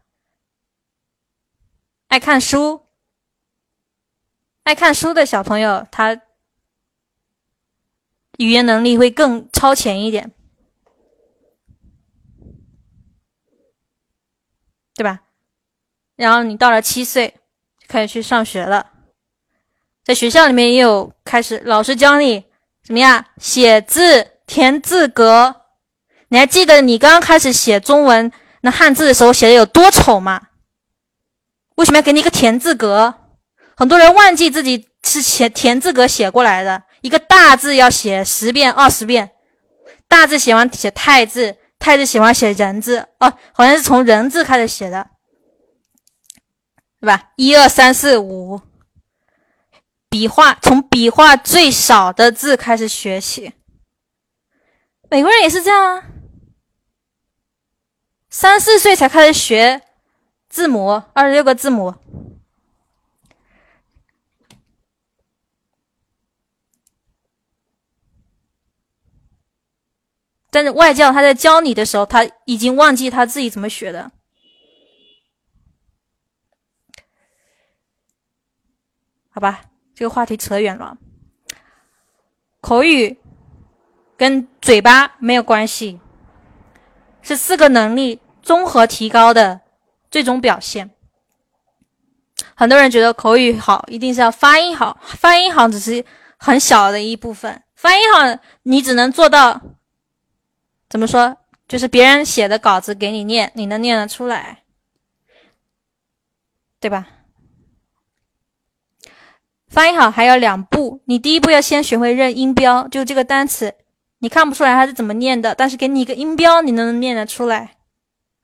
[2.08, 2.86] 爱看书，
[4.62, 6.20] 爱看书的小朋友，他
[8.38, 10.32] 语言能力会更超前一点，
[14.94, 15.20] 对吧？
[16.16, 17.38] 然后你到了七岁，
[17.86, 18.92] 开始去上学了，
[20.02, 22.46] 在学校里面也有开始，老师教你
[22.82, 25.63] 怎么样写字、填字格。
[26.34, 30.48] 你还记得你刚刚开始写中文那汉字的时候写的有多丑吗？
[31.76, 33.14] 为什么要给你一个田字格？
[33.76, 36.82] 很多人忘记自己是写田字格写过来的。
[37.02, 39.30] 一个大字要写十遍、二十遍，
[40.08, 45.06] 大字写完写太字，太字写完写人字，哦，好像是从人字开始写的，
[47.00, 47.30] 对吧？
[47.36, 48.60] 一二三四五，
[50.10, 53.52] 笔画从笔画最少的字开始学起。
[55.08, 56.02] 美国人也是这样啊。
[58.36, 59.80] 三四岁才开始学
[60.48, 61.94] 字母，二十六个字母。
[70.50, 74.10] 但是外教他在教你的时候，他已经忘记他自己怎么学的。
[79.30, 79.62] 好吧，
[79.94, 80.98] 这个话题扯远了。
[82.60, 83.16] 口语
[84.16, 86.00] 跟嘴巴没有关系，
[87.22, 88.20] 是四个能力。
[88.44, 89.62] 综合提高的
[90.10, 90.90] 最终表现，
[92.54, 96.04] 很多人觉得口语好一定是要发音好，发音好只是
[96.36, 97.62] 很小的一部分。
[97.74, 99.60] 发音好，你只能做到
[100.88, 101.36] 怎么说？
[101.66, 104.62] 就是别人写的稿子给你念，你能念得出来，
[106.78, 107.06] 对吧？
[109.68, 113.74] 发音好还有两步，你第一步要先学会认音标，就这个单词
[114.18, 117.76] 你看不出来它是怎么念的，但是给你一个音标，你能念得出来。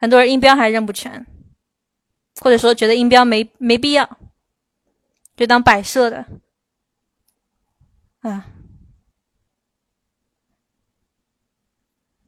[0.01, 1.27] 很多人音标还认不全，
[2.41, 4.19] 或者说觉得音标没没必要，
[5.37, 6.27] 就当摆设的
[8.21, 8.47] 啊。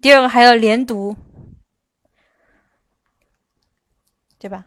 [0.03, 1.17] 第二个还要连读，
[4.39, 4.67] 对吧？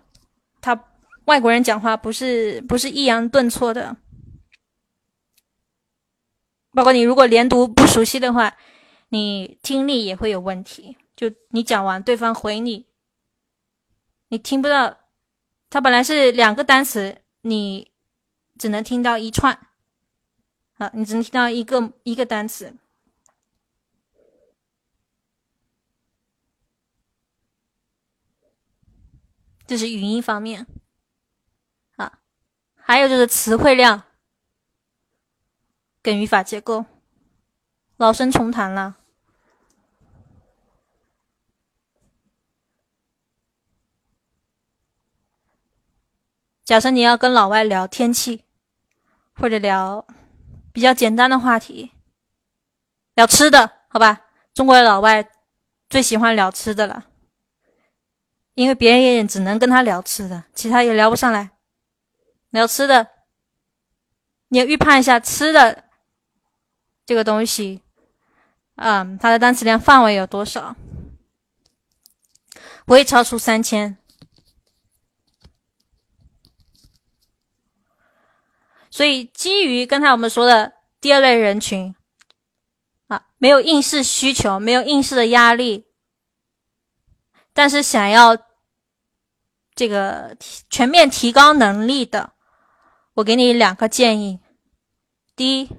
[0.60, 0.84] 他
[1.26, 3.98] 外国人讲话不是不是抑扬顿挫的，
[6.72, 8.58] 包括你如果连读不熟悉的话，
[9.10, 10.98] 你听力也会有问题。
[11.16, 12.88] 就你讲完，对方回你。
[14.28, 14.98] 你听不到，
[15.70, 17.92] 它本来是两个单词，你
[18.58, 19.68] 只能听到一串，
[20.78, 22.76] 啊，你只能听到一个一个单词，
[29.68, 30.66] 这是语音方面，
[31.96, 32.20] 啊，
[32.74, 34.04] 还有就是词汇量
[36.02, 36.86] 跟语法结构，
[37.98, 38.98] 老生重谈了。
[46.66, 48.44] 假设你要跟老外聊天气，
[49.36, 50.06] 或者聊
[50.74, 51.92] 比较简单的话题，
[53.14, 54.24] 聊吃的，好吧？
[54.56, 55.30] 中国的老外
[55.88, 57.06] 最喜欢聊吃的了，
[58.56, 61.52] 因为别人也只能跟他聊吃的，其他也聊不上来。
[62.50, 63.10] 聊吃的，
[64.48, 65.84] 你要预判一下吃的
[67.06, 67.84] 这个东西，
[68.78, 70.76] 嗯，它的单词量范围有多少？
[72.86, 73.98] 不会超出三千。
[78.96, 80.72] 所以，基于刚才我们说的
[81.02, 81.94] 第二类人群，
[83.08, 85.86] 啊，没有应试需求，没有应试的压力，
[87.52, 88.38] 但是想要
[89.76, 90.38] 这个
[90.70, 92.32] 全面提高能力的，
[93.16, 94.40] 我给你两个建议：
[95.36, 95.70] 第一，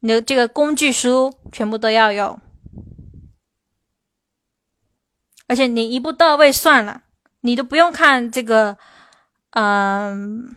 [0.00, 2.38] 你的这个工具书全部都要有，
[5.46, 7.04] 而且你一步到位算了，
[7.40, 8.76] 你都不用看这个。
[9.52, 10.54] 嗯，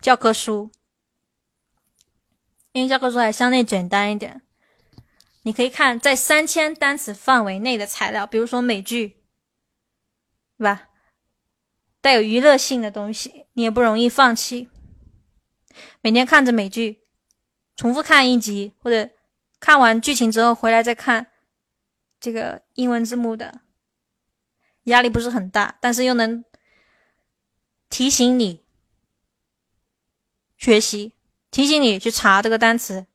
[0.00, 0.70] 教科书，
[2.72, 4.42] 因为教科书还相对简单一点，
[5.42, 9.16] 你可以看在三千单词范围内的材料，比如说美剧，
[10.56, 10.88] 对吧？
[12.00, 14.68] 带有娱乐性的东西，你也不容易放弃。
[16.00, 17.04] 每天看着美剧，
[17.76, 19.10] 重复看一集，或者
[19.58, 21.26] 看完剧情之后回来再看
[22.20, 23.60] 这个英文字幕的，
[24.84, 26.44] 压力不是很大，但是又能。
[27.90, 28.66] 提醒你
[30.58, 31.14] 学习，
[31.50, 33.06] 提醒你去查这个单词。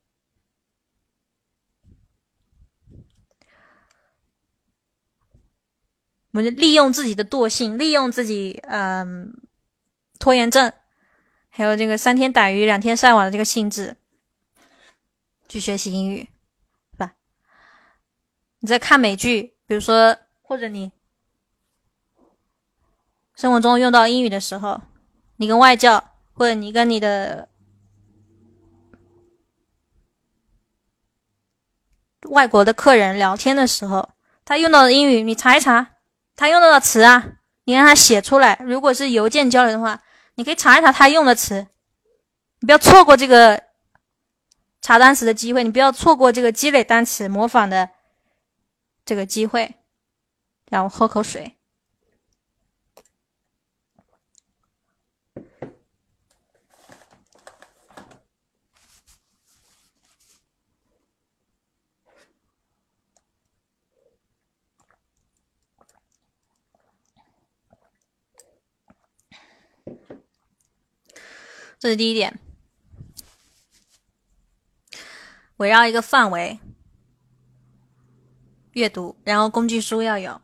[6.31, 9.39] 我们就利用自己的惰性，利用自己嗯
[10.17, 10.73] 拖延症，
[11.49, 13.97] 还有这个三天打鱼两天晒网的这个性质，
[15.47, 16.27] 去学习英语，
[16.93, 17.13] 是吧？
[18.59, 20.91] 你在看美剧，比如说或者你。
[23.35, 24.79] 生活中用到英语的时候，
[25.37, 27.47] 你跟外教或者你跟你的
[32.29, 34.09] 外国的客人聊天的时候，
[34.43, 35.95] 他用到的英语你查一查，
[36.35, 38.59] 他用到的词啊，你让他写出来。
[38.61, 40.01] 如果是邮件交流的话，
[40.35, 41.67] 你可以查一查他用的词，
[42.59, 43.61] 你不要错过这个
[44.81, 47.89] 查单词的机会，你不要错过这个积累单词、模仿的
[49.05, 49.75] 这个机会。
[50.69, 51.55] 让我喝口水。
[71.83, 72.39] 这是第一点，
[75.57, 76.57] 围绕一个范围
[78.71, 80.41] 阅读，然后工具书要有，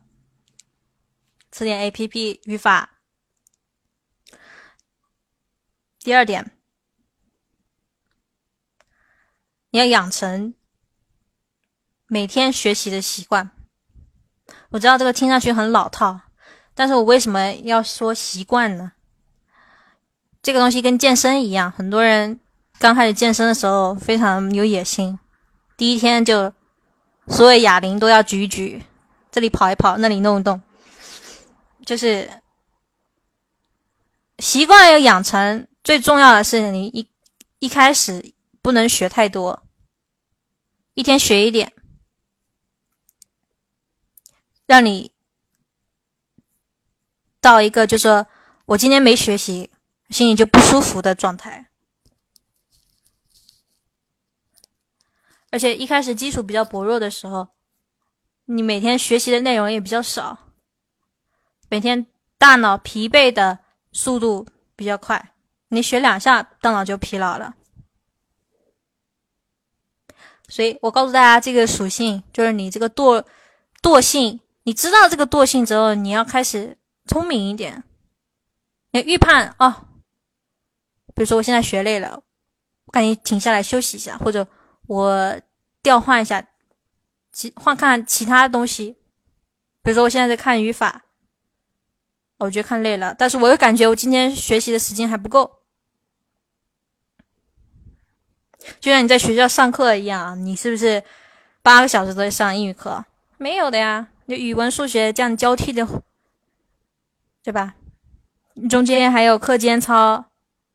[1.50, 2.90] 词典、A P P、语法。
[6.00, 6.50] 第二点，
[9.70, 10.54] 你要养成
[12.06, 13.50] 每天学习的习惯。
[14.72, 16.20] 我知道这个听上去很老套，
[16.74, 18.92] 但是我为什么要说习惯呢？
[20.42, 22.40] 这个东西跟健身一样，很多人
[22.78, 25.18] 刚开始健身的时候非常有野心，
[25.76, 26.52] 第一天就
[27.28, 28.82] 所有哑铃都要举举，
[29.30, 30.62] 这里跑一跑，那里弄一动，
[31.84, 32.30] 就是
[34.38, 35.66] 习惯要养成。
[35.82, 37.06] 最重要的是，你一
[37.58, 38.32] 一开始
[38.62, 39.62] 不能学太多，
[40.94, 41.72] 一天学一点，
[44.66, 45.10] 让你
[47.40, 48.26] 到一个就是说
[48.66, 49.69] 我今天没学习。
[50.10, 51.70] 心里就不舒服的状态，
[55.50, 57.48] 而且一开始基础比较薄弱的时候，
[58.46, 60.36] 你每天学习的内容也比较少，
[61.68, 62.06] 每天
[62.38, 63.60] 大脑疲惫的
[63.92, 65.32] 速度比较快，
[65.68, 67.54] 你学两下大脑就疲劳了。
[70.48, 73.24] 所以我告诉大家，这个属性就是你这个惰
[73.80, 77.84] 惰性，你知道这个惰性之后，你要开始聪明一点，
[78.90, 79.86] 你预判啊。
[81.14, 82.22] 比如说，我现在学累了，
[82.86, 84.46] 我赶紧停下来休息一下，或者
[84.86, 85.40] 我
[85.82, 86.46] 调换一下，
[87.32, 88.96] 其换看其他东西。
[89.82, 91.02] 比如说，我现在在看语法，
[92.38, 95.58] 我觉得看累了，但是我又感觉我今天学习的时间还不够。
[98.78, 101.02] 就像你在学校上课一样，你是不是
[101.62, 103.04] 八个小时都在上英语课？
[103.38, 105.86] 没有的呀，就语文、数学这样交替的，
[107.42, 107.74] 对吧？
[108.68, 110.29] 中间还有课间操。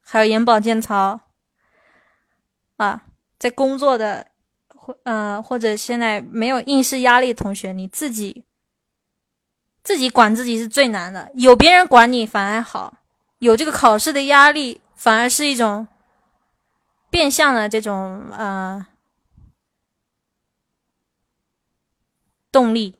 [0.08, 1.20] 还有眼保健操
[2.78, 3.02] 啊，
[3.40, 4.28] 在工作的
[4.68, 8.46] 或嗯或者现在没有应试压力同学，你自己
[9.82, 13.00] 自己管自己是最难的，有别人管你反而好，
[13.40, 15.88] 有这个考试的压力反而是一种
[17.10, 18.86] 变相的这种呃
[22.52, 22.96] 动力。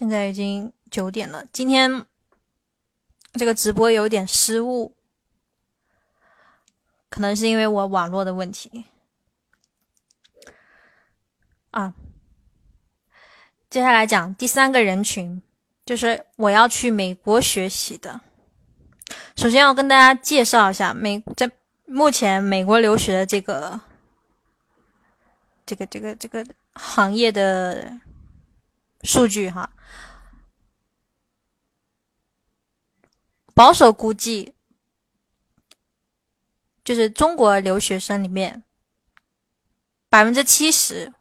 [0.00, 1.44] 现在已经九点了。
[1.52, 2.06] 今天
[3.34, 4.96] 这个直播有点失误，
[7.10, 8.86] 可能是因为我网络的问题
[11.72, 11.92] 啊。
[13.68, 15.42] 接下来讲第三个人群，
[15.84, 18.22] 就是我要去美国学习的。
[19.36, 21.50] 首先要跟大家介绍一下美在
[21.84, 23.78] 目前美国留学的这个
[25.66, 28.00] 这个这个这个行业的
[29.02, 29.70] 数据哈。
[33.54, 34.54] 保守估计，
[36.84, 38.62] 就是中国留学生里面
[40.08, 41.12] 百分之七十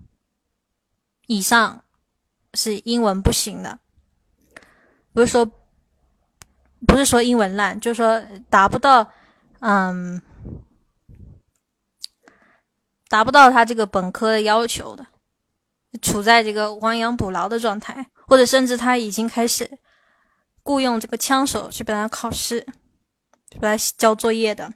[1.28, 1.84] 以上。
[2.56, 3.78] 是英文不行的，
[5.14, 5.46] 不是说
[6.88, 8.20] 不是说英文烂，就是说
[8.50, 9.08] 达不到，
[9.60, 10.20] 嗯，
[13.08, 15.06] 达不到他这个本科的要求的，
[16.02, 19.78] 处在这个亡羊补牢的状态，或者甚至他已经开始
[20.70, 22.62] 雇佣这个枪手去帮他考试，
[23.50, 24.72] 去帮他交作业的。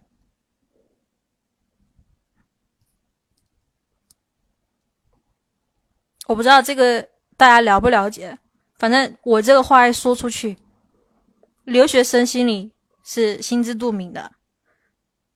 [6.26, 7.08] 我不知道这个。
[7.36, 8.38] 大家了不了解？
[8.76, 10.56] 反正我这个话一说出去，
[11.64, 12.72] 留学生心里
[13.04, 14.32] 是心知肚明的。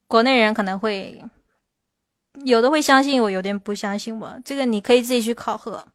[0.07, 1.21] 国内人可能会
[2.45, 4.39] 有的会相信我，有的人不相信我。
[4.45, 5.87] 这个你可以自己去考核。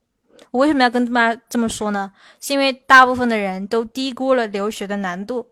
[0.53, 2.12] 我为什么要跟大家这么说呢？
[2.40, 5.50] 是因为大部分的人都低估了留学的难度。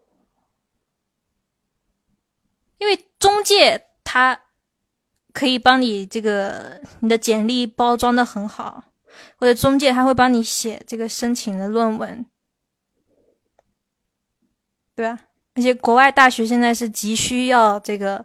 [2.79, 4.41] 因为中介他
[5.33, 8.85] 可以帮你这个你的简历包装的很好。
[9.37, 12.25] 或者中介他会帮你写这个申请的论文，
[14.95, 15.19] 对吧？
[15.55, 18.25] 而且国外大学现在是急需要这个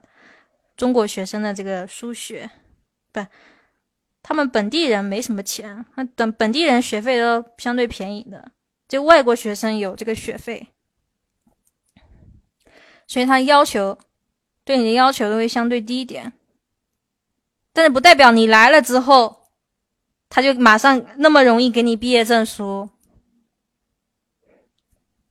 [0.77, 2.49] 中国学生的这个输血，
[3.11, 3.25] 不，
[4.27, 8.51] 他们本地人没什么钱，那等本地人学费都相对便宜的，
[8.87, 10.69] 就外国学生有这个学费，
[13.05, 13.99] 所以他要求
[14.63, 16.33] 对你的要求都会相对低一点，
[17.71, 19.43] 但是不代表你来了之后。
[20.27, 22.89] 他就马上那么容易给你毕业证书，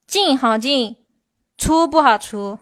[0.06, 0.96] 进好进，
[1.58, 2.60] 出不好出。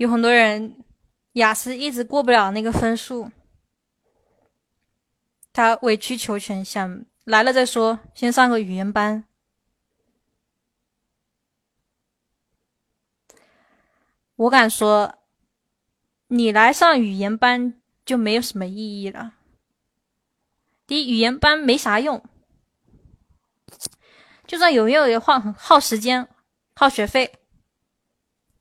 [0.00, 0.82] 有很多人
[1.32, 3.30] 雅思一直过不了那个分数，
[5.52, 9.26] 他委曲求全，想来了再说，先上个语言班。
[14.36, 15.18] 我敢说，
[16.28, 19.34] 你来上语言班就没有什么意义了。
[20.86, 22.24] 第一，语言班没啥用，
[24.46, 26.26] 就算有用也耗耗时间、
[26.74, 27.34] 耗学费，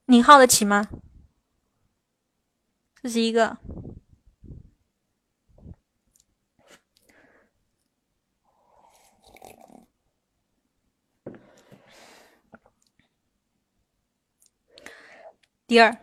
[0.07, 0.89] 你耗得起吗？
[3.01, 3.57] 这是一个。
[15.65, 15.95] 第二，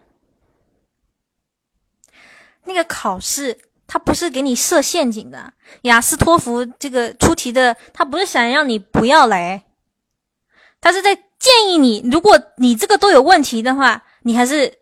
[2.63, 9.65] 那个考试它不是给你设陷阱的，雅思托福这个出题的，他不是想让你不要来，
[10.81, 14.73] 他是在建议你，如果你这个都有问题的话，你还是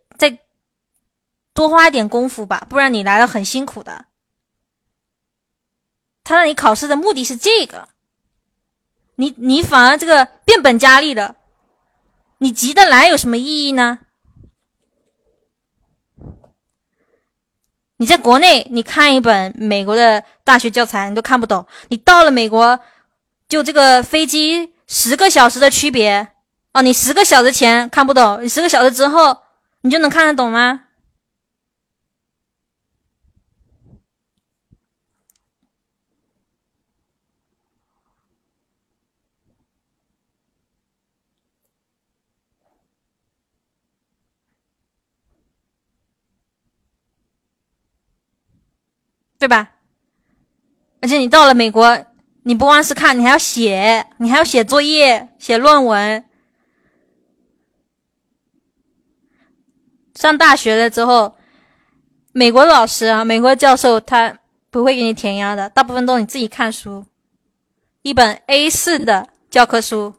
[1.54, 4.06] 多花一点功夫吧，不然你来了很辛苦的。
[6.24, 7.88] 他让你考试的目的是这个，
[9.16, 11.36] 你你反而这个变本加厉的，
[12.38, 14.00] 你急得来有什么意义呢？
[17.98, 21.64] 你在国内，你看一本美国的大学教材，你都看不懂。
[21.88, 22.80] 你到了美国，
[23.48, 26.32] 就这个飞机十个小时的区别
[26.72, 29.42] 哦，你十个小时前看不懂，你十个小时之后，
[29.82, 30.83] 你就能看得懂吗？
[49.44, 49.72] 对吧？
[51.02, 52.02] 而且你到了美国，
[52.44, 56.24] 你不光是看，你还要写，你还要写作业、写论文。
[60.14, 61.36] 上大学了之后，
[62.32, 64.38] 美国老师啊，美国教授他
[64.70, 67.04] 不会给你填鸭的，大部分都你自己看书。
[68.00, 70.14] 一本 A 四的教科书，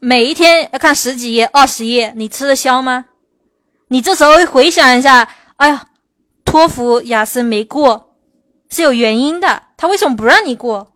[0.00, 3.04] 每一天要看十几页、二十页，你吃得消吗？
[3.86, 5.28] 你这时候回想一下，
[5.58, 5.86] 哎呀。
[6.46, 8.16] 托福雅思没过
[8.70, 10.94] 是有原因的他为什么不让你过？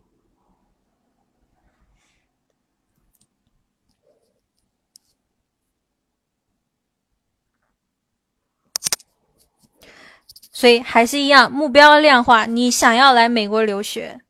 [10.53, 14.21] 所以还是一样目标量化你想要来美国留学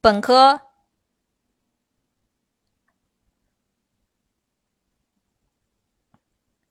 [0.00, 0.60] 本科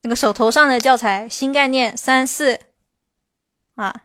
[0.01, 2.59] 那个手头上的教材新概念三四
[3.75, 4.03] 啊，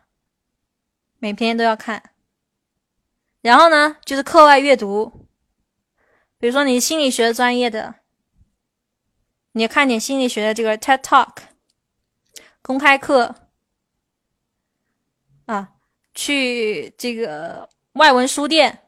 [1.19, 2.11] 每篇都要看。
[3.41, 5.27] 然后呢，就是课外阅读，
[6.37, 7.95] 比如说你心理学专业的，
[9.53, 11.35] 你看点心理学的这个 TED Talk
[12.61, 13.35] 公开课
[15.45, 15.73] 啊，
[16.13, 18.83] 去这个外文书店。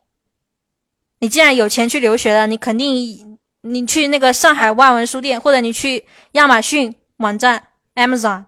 [1.20, 8.46] 你既然有钱去留学了，你肯定你去那个上海外文书店，或者你去亚马逊网站 Amazon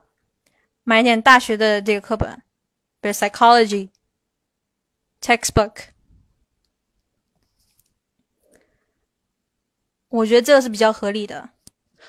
[0.86, 2.42] 买点大学的这个课本，
[3.02, 3.90] 比如 Psychology
[5.20, 5.74] textbook。
[10.10, 11.50] 我觉得这个是比较合理的，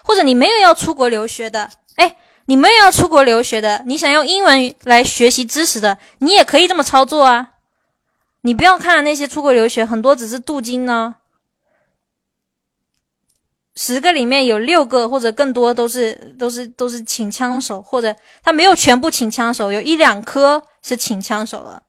[0.04, 7.54] 或者你没有要出国留学的，哎，你没有要出国留学的，你想用英文来学习知识的，你也可以这么操作啊。
[8.42, 11.16] 你不要看那些出国留学，很多只是镀金呢，
[13.76, 21.82] 十个里面有六个或者更多都是都是都是请枪手，或者他没有全部请枪手，有一两科是请枪手了。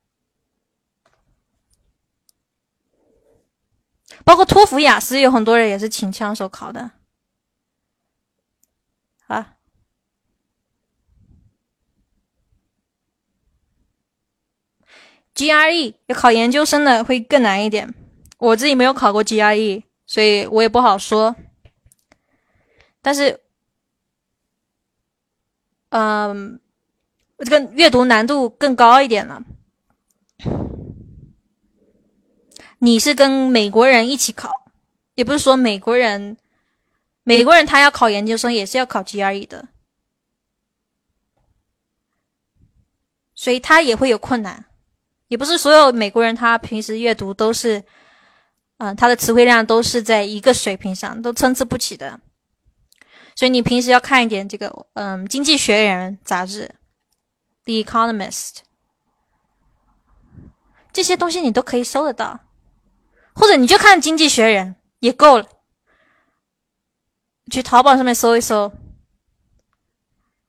[4.25, 6.91] 包括托福、雅思，有很多人也是请枪手考的。
[9.27, 9.55] 啊
[15.33, 17.93] ，GRE 要考研究生的会更难一点。
[18.37, 21.33] 我自己没有考过 GRE，所以我也不好说。
[23.07, 23.39] 但是，
[25.91, 26.59] 嗯，
[27.37, 29.41] 这个阅读难度更高一点了。
[32.79, 34.51] 你是跟美国人一起考，
[35.15, 36.35] 也不是说美国人，
[37.23, 39.69] 美国人他要考研究生也是要考 GRE 的，
[43.33, 44.65] 所以他也会有困难。
[45.29, 47.81] 也不是所有美国人他平时阅读都是，
[48.79, 52.19] 嗯，他的词汇量都是在一个水平上，都参差不齐的。
[53.37, 56.73] 所以你平时要看一点这个，嗯，《经济学人》杂志，
[57.83, 58.31] 《The Economist》，
[60.91, 62.39] 这些东西你都可以搜得到。
[63.35, 64.69] 或者你就看《经济学人》
[65.01, 65.45] 也够了，
[67.51, 68.73] 去淘宝上面搜一搜，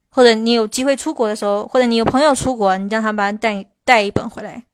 [0.09, 4.65] 或者你有机会出国的时候，或者你有朋友出国，你让他把带带一本回来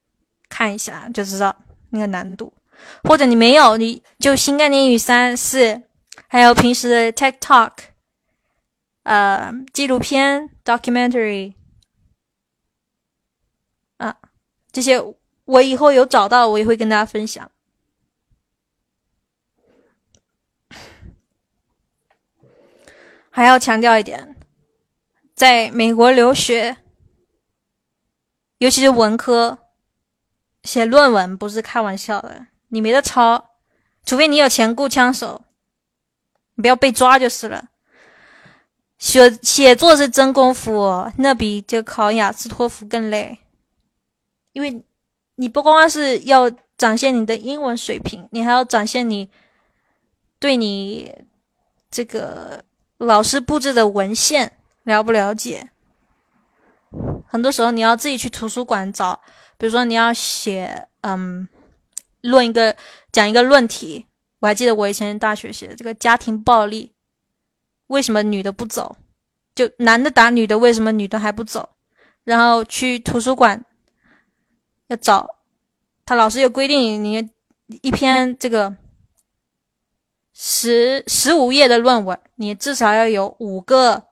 [0.49, 1.57] 看一下，就知道
[1.91, 2.55] 那个难度。
[3.03, 5.83] 或者你没有，你就新概念英语三四，
[6.29, 7.73] 还有平时的 TikTok，
[9.05, 11.55] 呃，纪录片 documentary，
[13.99, 14.17] 啊，
[14.73, 14.99] 这些
[15.45, 17.51] 我以后有找到，我也会跟大家分享。
[23.31, 24.37] 还要强调一点，
[25.35, 26.79] 在美国留学，
[28.59, 29.59] 尤其是文科，
[30.63, 33.51] 写论文不是开玩笑的，你没得抄，
[34.07, 35.45] 除非你有钱雇枪手，
[36.55, 37.69] 你不要被抓就是了。
[39.05, 43.39] 写写作是真功夫，那比就考雅思托福更累，
[44.55, 44.83] 因为
[45.35, 49.29] 你不光是要展现你的英文水平，你还要展现你
[50.39, 51.15] 对你
[51.91, 52.65] 这个。
[52.99, 54.51] 老师布置的文献
[54.85, 55.69] 了不了解？
[57.27, 59.21] 很多时候你要自己去图书馆找，
[59.59, 61.47] 比如说你要写，嗯，
[62.23, 62.75] 论一个
[63.13, 64.07] 讲一个论题。
[64.39, 66.94] 我还记得我以前大学写的这个家庭暴力，
[67.95, 68.97] 为什么女的不走？
[69.55, 71.69] 就男的打女的，为什么女的还不走？
[72.25, 73.65] 然后去图书馆
[74.89, 75.29] 要找，
[76.05, 77.31] 他老师有规定，你
[77.83, 78.77] 一篇这个。
[80.37, 84.03] 十十五页的论文，你至少要有五个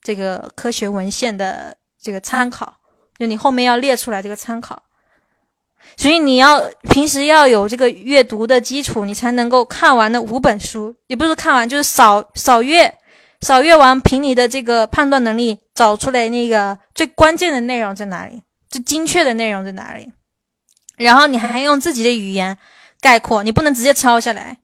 [0.00, 2.76] 这个科学文献的这个参考，
[3.18, 4.80] 就你后面要列出来这个参考。
[5.96, 12.94] 所以你要平时要有这个阅读的基础，你才能够看完那五本书，也不是看完，就是扫扫阅，
[13.40, 20.10] 扫阅完，凭你的这个判断能力找出来那个最关键的内容在哪里，最精确的内容在哪里，
[20.96, 22.56] 然后你还用自己的语言
[23.00, 24.56] 概括，你不能直接抄下来。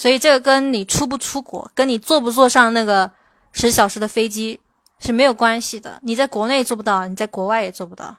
[0.00, 3.12] 所以这个跟你出不出国，跟你坐不坐上那个
[3.52, 4.58] 十小时的飞机
[4.98, 6.00] 是没有关系的。
[6.02, 8.16] 你在国内做不到，你在国外也做不到。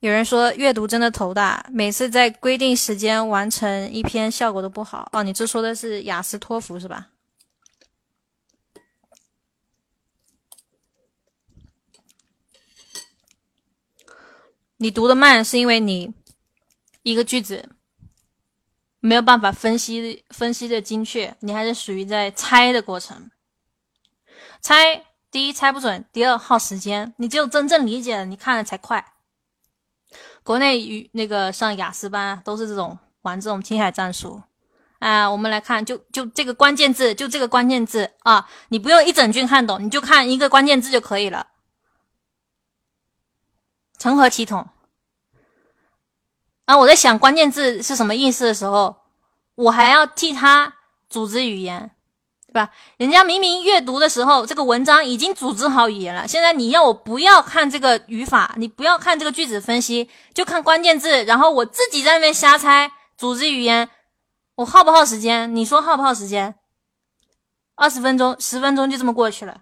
[0.00, 5.10] 有人说阅读真的头大，每次在规定时间完成一篇，效果都不好。
[5.12, 7.08] 哦，你这说的是雅思托福是吧？
[14.78, 16.12] 你读的慢是因为你
[17.02, 17.70] 一个句子
[19.00, 23.30] 没有办法分析分析的精确，你还是属于在猜的过程。
[24.60, 27.14] 猜第一猜不准，第二耗时间。
[27.18, 29.12] 你只有真正理解了，你看了才快。
[30.42, 34.42] 国内语那个上雅思班都是这种玩这种听海战术。
[34.98, 41.46] 啊，我们来看，就就这个关键字，就这个关键字啊，你不用一整句看懂，你就看一个关键字就可以了，
[43.98, 44.68] 成何体统？
[46.66, 48.96] 啊，我在想关键字是什么意思的时候，
[49.54, 50.74] 我还要替他
[51.08, 51.90] 组织语言，
[52.48, 52.70] 对吧？
[52.96, 63.88] 人家明明阅读的时候，这个文章已经组织好语言了，现在你要我不要看这个语法，你不要看这个句子分析，就看关键字，然后我自己在那边瞎猜，组织语言。
[64.56, 65.54] 我耗不耗时间？
[65.54, 66.54] 你说耗不耗时间？
[67.74, 69.60] 二十分钟、十分钟就这么过去了。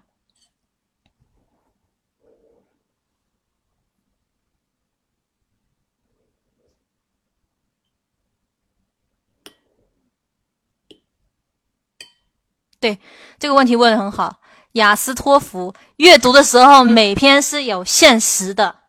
[12.85, 12.99] 对
[13.39, 14.39] 这个问题问的很好。
[14.73, 18.81] 雅思、托福阅读的时候，每篇是有限时的。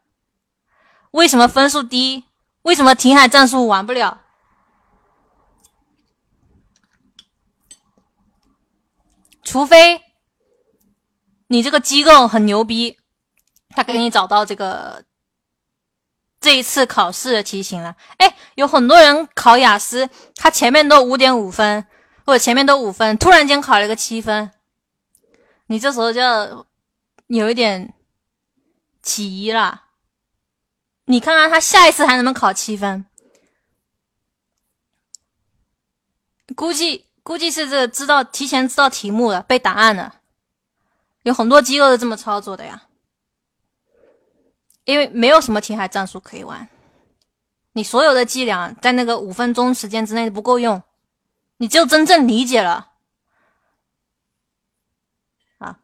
[1.13, 2.25] 为什么分数低？
[2.63, 4.21] 为什么停海战术玩不了？
[9.43, 10.03] 除非
[11.47, 12.99] 你这个机构很牛逼，
[13.71, 15.05] 他给你找到这个
[16.41, 17.95] 这一次考试的题型了。
[18.19, 21.87] 哎，有很多人考雅思，他前面都五点五分，
[22.33, 24.51] 者前面都五分，突然间考了一个七分，
[25.67, 26.67] 你这时候就
[27.27, 27.95] 有一点
[29.03, 29.85] 起疑了。
[31.05, 33.07] 你看看他下一次还能不能考七分？
[36.55, 37.05] 估计。
[37.27, 40.21] 估计是这知道提前知道题目了，背答案了，
[41.25, 42.85] 有很多机构是这么操作的呀。
[44.85, 46.69] 因为没有什么填海战术可以玩，
[47.73, 50.81] 你所有的伎俩在那个五分钟时间之内不够用，
[51.59, 52.93] 你只有真正理解了
[55.59, 55.81] 啊，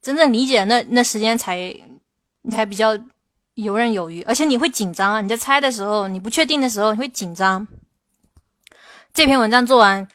[0.00, 1.56] 真正理解那那时间才
[2.42, 2.98] 你才比较
[3.54, 7.66] 游刃有余，而且你会紧张啊，你在猜的时候，你不确定的时候你会紧张。
[9.12, 10.06] 这篇文章做完，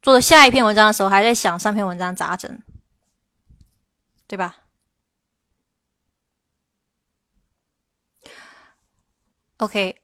[0.00, 2.62] 做下一篇文章的时候，还在想上篇文章咋整，
[4.26, 4.56] 对吧
[9.58, 10.02] ？OK，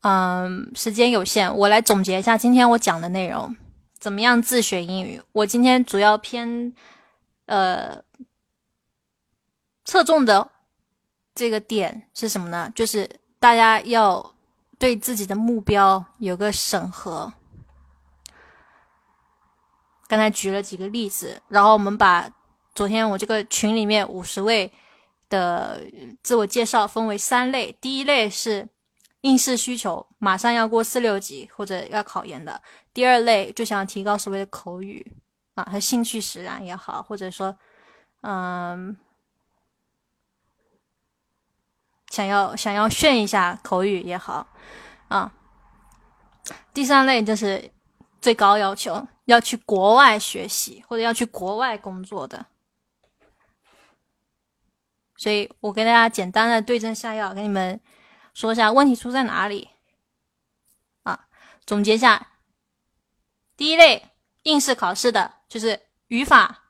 [0.00, 3.56] 嗯，时间有限，我来总结一下今天我讲的内容。
[3.98, 5.20] 怎么样自学英语？
[5.32, 6.72] 我今天主要偏
[7.46, 8.02] 呃
[9.84, 10.50] 侧重的
[11.34, 12.72] 这个点是什么呢？
[12.74, 14.34] 就是大家要。
[14.80, 17.32] 对自己的目标有个审核。
[20.06, 22.30] 刚才举了几个例子，然后我们把
[22.76, 24.72] 昨天我这个群里面五十位
[25.28, 25.82] 的
[26.22, 27.76] 自我介绍分为三类。
[27.80, 28.68] 第一类是
[29.22, 32.52] 应试需求，马上要过四六级或者要考研的；
[32.92, 35.14] 第二类就想提高所谓的口语
[35.54, 37.56] 啊，和兴趣使然也好，或者说，
[38.22, 38.96] 嗯。
[42.10, 44.48] 想要想要炫一下口语也好，
[45.08, 45.30] 啊，
[46.72, 47.70] 第三类就是
[48.18, 52.46] 最高要求要去国外学习或者要去国外工作的，
[55.18, 57.78] 所以我给大家简单的对症下药，给你们
[58.38, 59.68] 说一下问题出在哪里，
[61.02, 61.26] 啊，
[61.66, 62.28] 总结一下，
[63.56, 64.12] 第一类
[64.44, 66.62] 应试考试的就是语法，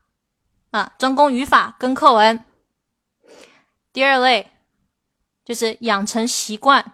[0.71, 2.43] 啊，专攻语法跟课文，
[3.93, 4.51] 第二类。
[5.45, 6.93] 就是养成习惯，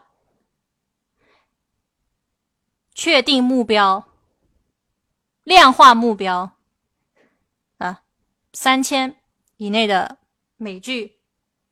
[2.95, 4.07] 确定目标，
[5.43, 6.53] 量化目标，
[7.79, 8.05] 啊，
[8.53, 9.21] 三千
[9.57, 10.19] 以内的
[10.57, 11.19] 美剧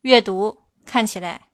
[0.00, 1.51] 阅读看起来，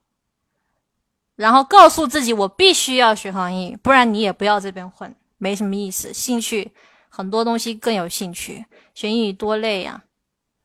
[1.39, 6.13] 然后告诉自己我必须要学好英语，不然你也不要这边混，没什么意思。
[6.13, 6.69] 兴趣
[7.07, 10.03] 很多东西更有兴趣，学英语多累呀，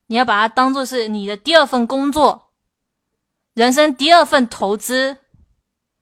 [0.07, 2.51] 你要把它当做是你的第二份工作。
[3.53, 5.15] 人生第二份投资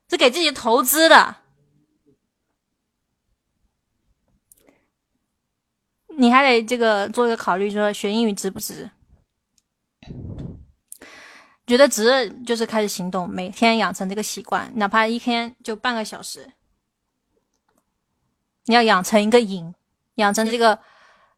[0.10, 1.36] 是给自己投资的，
[6.18, 8.90] 你还得这个做一个考虑，说学英语值不值？
[11.66, 16.52] 觉得值，就是开始行动，每天养成这个习惯，哪怕一天就半个小时，
[18.66, 19.74] 你要养成一个瘾，
[20.16, 20.78] 养成这个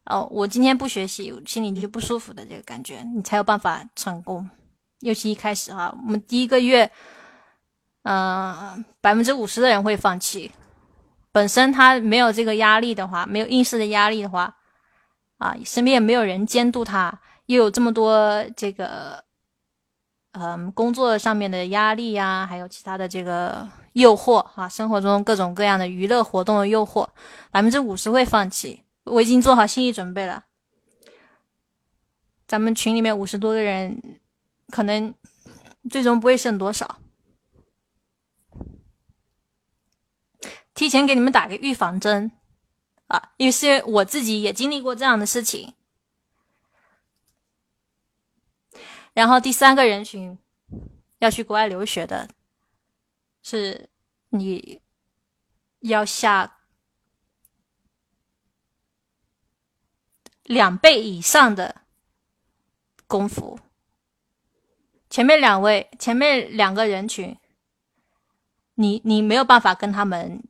[0.04, 4.48] 哦，我今天不学习，心里就不舒服的这个感觉，你才有办法成功。
[5.00, 6.90] 尤其一开始哈，我们第一个月，
[8.02, 10.50] 嗯，百分之五十的人会放弃。
[11.30, 14.56] 本身他没有这个压力的话，没有应试的压力的话，
[15.38, 19.22] 啊，身边也没有人监督他，又有这么多这个
[20.38, 27.08] 嗯工作上面的压力呀，还有其他的这个诱惑啊，生活中各种各样的娱乐活动的诱惑，
[27.50, 28.82] 百分之五十会放弃。
[29.04, 30.44] 我已经做好心理准备了。
[32.46, 34.20] 咱们群里面五十多个人，
[34.70, 35.14] 可能
[35.88, 36.98] 最终不会剩多少。
[40.74, 42.30] 提前给你们打个预防针
[43.06, 45.72] 啊，因为是我自己也经历过这样的事情。
[49.16, 50.38] 然后第三个人群
[51.20, 52.28] 要去国外留学的，
[53.42, 53.88] 是
[54.28, 54.82] 你
[55.80, 56.58] 要下
[60.42, 61.80] 两倍以上的
[63.06, 63.58] 功夫。
[65.08, 67.38] 前面两位，前面两个人群，
[68.74, 70.44] 你你没有办法跟他们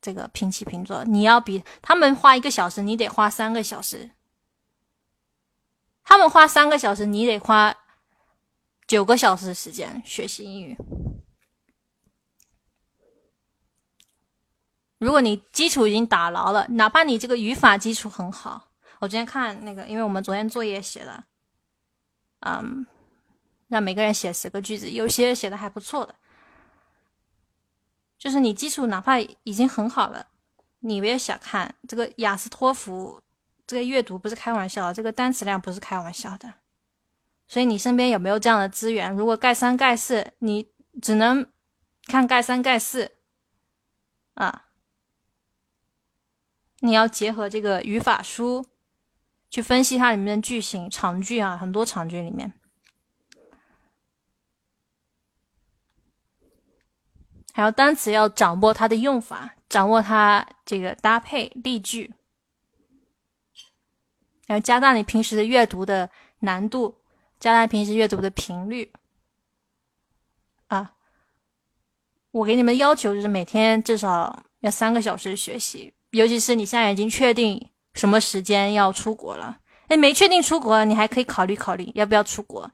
[0.00, 4.10] 这个平起平坐，你要比他们花一个小时，你得花三个小时；
[6.02, 7.76] 他们花三个小时，你得花。
[8.88, 10.76] 九个小时时间学习英语。
[14.96, 21.26] 如果你基础已经打牢了，哪怕你这个语法基础很好，我昨天看那个，因为我们昨天作业写了，
[22.40, 22.86] 嗯，
[23.68, 26.14] 让每个人写十个句子，有些写的还不错的，
[28.18, 30.26] 就是你基础哪怕已经很好了，
[30.80, 33.20] 你别小看这个雅思托福，
[33.66, 36.54] 这个阅读不是开玩笑，这个单词量不是开玩笑的。
[37.48, 39.10] 所以你身边有没有这样的资源？
[39.16, 40.70] 如果盖三盖四，你
[41.00, 41.50] 只能
[42.04, 43.16] 看盖三盖四
[44.34, 44.66] 啊。
[46.80, 48.66] 你要结合这个语法书
[49.48, 52.52] 去分析它里面的句型、长句啊，很多长句里面，
[57.54, 62.14] 还有单词要掌握它的用法，掌握它这个搭配例句，
[64.48, 66.97] 要加大你平时的阅读的难度。
[67.40, 68.92] 加大平时阅读的频率
[70.66, 70.94] 啊！
[72.32, 82.70] 我给你们要求就是每天至少要三个小时学习，尤其是你现在已经确定什么时间要出国了，哎，没确定出国，你还可以考虑考虑要不要出国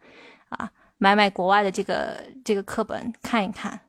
[0.49, 3.89] 啊，买买国外的这个这个课本看一看，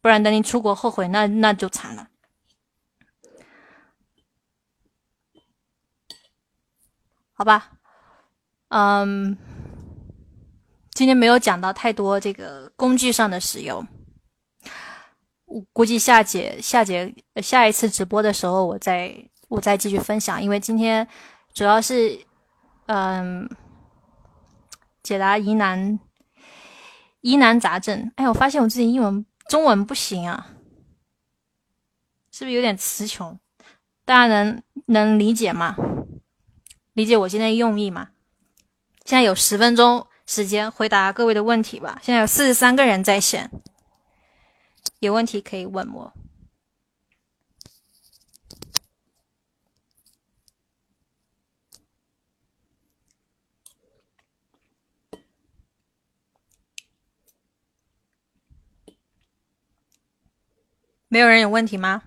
[0.00, 2.08] 不然等你出国后悔，那那就惨了。
[7.32, 7.77] 好吧。
[8.68, 9.36] 嗯，
[10.92, 13.86] 今天没有讲到太多这个工具上的使用，
[15.46, 19.14] 我估计下节下节下一次直播的时候，我再
[19.48, 20.42] 我再继续分享。
[20.42, 21.08] 因为今天
[21.54, 22.18] 主要是
[22.86, 23.48] 嗯
[25.02, 25.98] 解答疑难
[27.22, 28.12] 疑难杂症。
[28.16, 30.48] 哎，我发现我自己英文中文不行啊，
[32.30, 33.40] 是不是有点词穷？
[34.04, 35.74] 大家能能理解吗？
[36.92, 38.10] 理解我今天用意吗？
[39.08, 41.98] 现在有十分钟时间回答各位的问题吧。
[42.02, 43.50] 现在有四十三个人在线，
[44.98, 46.12] 有问题可以问我。
[61.08, 62.02] 没有人有问题吗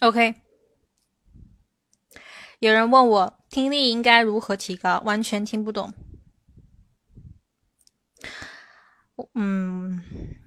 [0.00, 0.34] ？OK，
[2.58, 5.92] 有人问我听力应该如何提高，完全听不懂。
[9.34, 10.02] 嗯，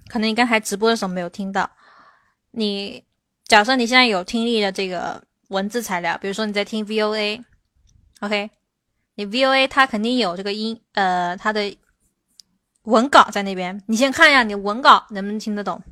[0.08, 1.70] 可能你刚才直播的时候没有听到。
[2.52, 3.04] 你
[3.44, 8.50] 假设你现在有听力的这个文字材料，比如说你在听 VOA，OK，
[9.16, 11.76] 你 VOA 它肯定有这个音，呃，它的
[12.82, 13.82] 文稿在那边。
[13.88, 15.82] 你先看一下你文稿能不能听得懂。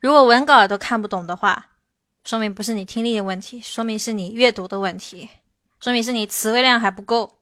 [0.00, 1.69] 如果文稿都看不懂的话，
[2.22, 5.28] 说明不是你听力的问题，说明是你阅读的问题，
[5.80, 7.38] 说明是你词汇量还不够，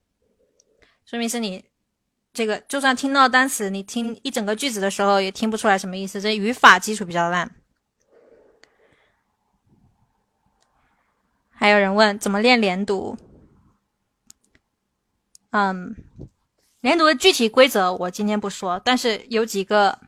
[1.04, 1.64] 说明是你
[2.32, 7.56] 这个就算听到单词，你听一整个句子的时候也听不出来什么意思，这语法基础比较烂。
[11.50, 13.18] 还有人问怎么练连读，
[15.50, 15.96] 嗯，
[16.80, 19.98] 连读的具体规则我今天不说，但是有几个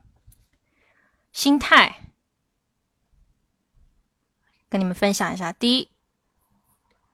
[1.32, 2.09] 心态。
[4.70, 5.88] 跟你们分享一下，第一，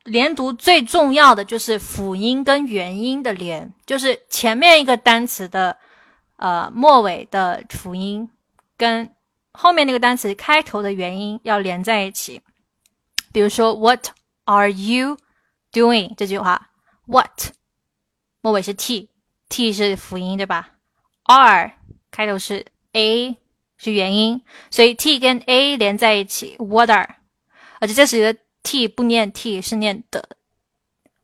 [0.05, 5.77] 连读最重要的就是辅音跟元音的连，就是前面一个单词的
[6.37, 8.31] 呃末尾的辅音
[8.77, 9.11] 跟
[9.53, 12.43] 后面那个单词开头的元音要连在一起。
[13.33, 14.09] 比如说，What
[14.45, 15.17] are you
[15.73, 16.15] doing？
[16.15, 16.71] 这句话
[17.07, 17.53] ，What
[18.43, 20.71] 末尾是 t，t 是辅音对吧
[21.25, 21.73] ？are
[22.11, 23.37] 开头是 a
[23.77, 27.07] 是元音，所以 t 跟 a 连在一起，water，
[27.81, 30.29] 而且这是一个 t 不念 t，是念的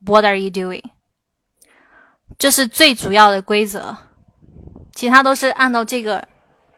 [0.05, 0.83] ，What are you doing？
[2.37, 3.95] 这是最主要的规则，
[4.93, 6.27] 其他都是按照这个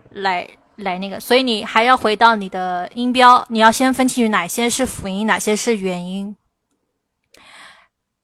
[0.09, 6.35] 来来那个，所以你还要回到你的音标，你要先分清哪些是辅音，哪些是元音，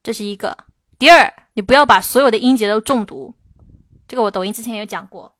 [0.02, 0.56] 这是一个。
[0.98, 3.34] 第二，你不要把所有的音节都重读，
[4.06, 5.34] 这个我抖音之前有讲过。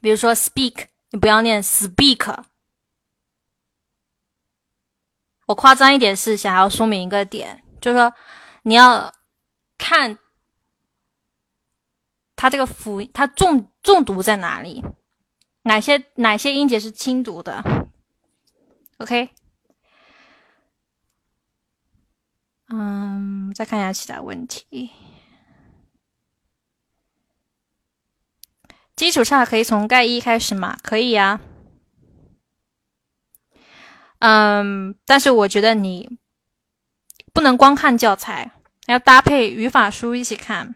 [0.00, 2.44] 比如说 speak，你不要念 speak。
[5.52, 8.10] 我夸张一点是想要说明一个点，就是说
[8.62, 9.12] 你要
[9.76, 10.18] 看
[12.34, 14.82] 它这个辅，它重重读在哪里，
[15.64, 17.62] 哪些哪些音节是轻读的。
[18.96, 19.28] OK，
[22.70, 24.90] 嗯，再看一下其他问题。
[28.96, 30.78] 基础差可以从盖一开始吗？
[30.82, 31.40] 可以呀。
[34.22, 36.18] 嗯，但是我觉得你
[37.32, 38.52] 不能光看教材，
[38.86, 40.74] 要搭配语法书一起看。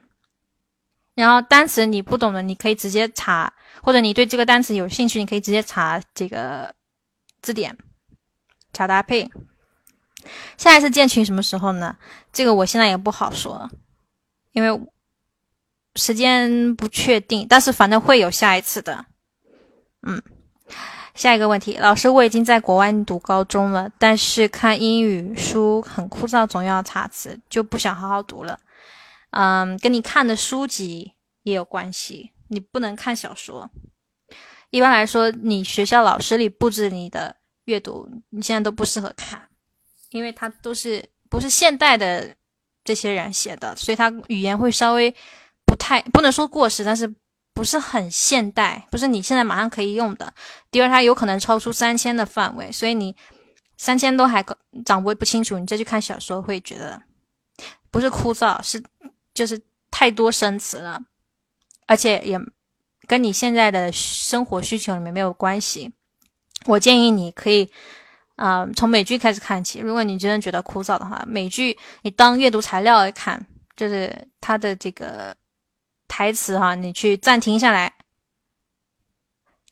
[1.15, 6.75] 然后单词你不懂的，你可以直接查，或者你对这个单词有兴趣，你可以直接查这个
[7.41, 7.79] 字典，
[8.73, 9.31] 查搭配。
[10.59, 11.97] 下一次建群什么时候呢？
[12.33, 13.71] 这个我现在也不好说，
[14.53, 14.81] 因为。
[15.99, 19.07] 时间不确定，但是反正会有下一次的。
[20.03, 20.23] 嗯，
[21.17, 28.61] 下一个问题，老师，我已经在国外读高中了，但是看英语书很枯燥，总要查词，就不想好好读了。
[29.31, 33.69] 嗯，跟你看的书籍也有关系，你不能看小说。
[34.71, 39.49] 一般来说，你学校老师里布置你的阅读，你现在都不适合看，
[40.11, 42.35] 因为它都是不是现代的
[42.85, 45.15] 这些人写的，所以它语言会稍微。
[45.69, 47.13] 不太不能说过时，但是
[47.57, 50.31] 不是很现代，不是你现在马上可以用的。
[50.71, 53.17] 第二，它有可能超出三千的范围，所以你
[53.79, 54.45] 三千都还
[54.85, 57.01] 掌握不清楚，你再去看小说会觉得
[57.91, 58.85] 不是枯燥，是
[59.33, 59.59] 就是
[59.91, 61.01] 太多生词了，
[61.87, 62.39] 而且也
[63.07, 65.91] 跟你现在的生活需求里面没有关系。
[66.67, 67.67] 我建议你可以
[68.35, 75.35] 啊从美剧开始看起，如果你真的觉得枯燥的话，美剧你当阅读材料来看，就是它的这个。
[76.09, 77.95] 台词哈，你去暂停下来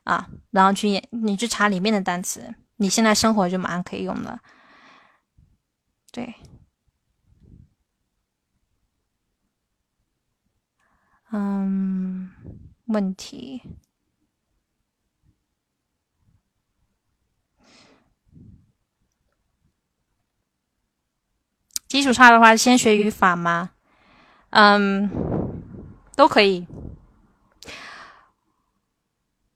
[0.04, 4.40] 啊，然后去演，你去查里面的单词，你现在生活就马上可以用了。
[6.12, 6.34] 对，
[11.32, 12.30] 嗯，
[12.86, 13.62] 问题，
[21.88, 23.70] 基础差的话，先学语法吗？
[24.50, 25.43] 嗯。
[26.16, 26.66] 都可以，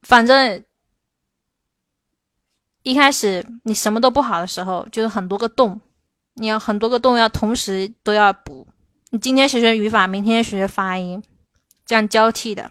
[0.03, 0.65] 反正
[2.83, 5.81] 一开始你什么都不好的时候，就是很多个洞，
[6.35, 8.67] 你要很多个洞要同时都要补。
[9.11, 11.23] 你今天学学语法，明天学学发音，
[11.87, 12.71] 这样交替的。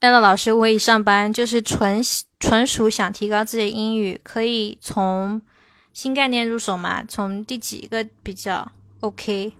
[0.00, 2.02] 艾乐老师，我已上班，就是纯
[2.40, 5.40] 纯属想提高自己的英语，可以从
[5.92, 7.04] 新概念入手吗？
[7.04, 9.52] 从第几个比较 OK？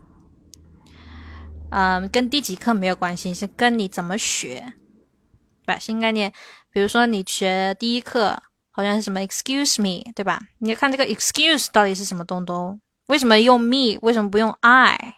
[1.75, 4.75] 嗯，跟第几课没有关系，是跟你怎么学，
[5.65, 5.79] 对吧？
[5.79, 6.31] 新概念，
[6.71, 10.39] 比如说你学第一课好像是什么 excuse me，对吧？
[10.59, 12.79] 你要看这个 excuse 到底是什么东东？
[13.07, 13.99] 为什么用 me？
[14.03, 15.15] 为什么不用 I？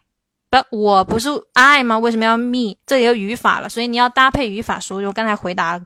[0.49, 1.99] 不，我不是 I 吗？
[1.99, 2.77] 为什么要 me？
[2.87, 4.99] 这里有语法了，所以你要搭配语法书。
[4.99, 5.85] 我刚才回答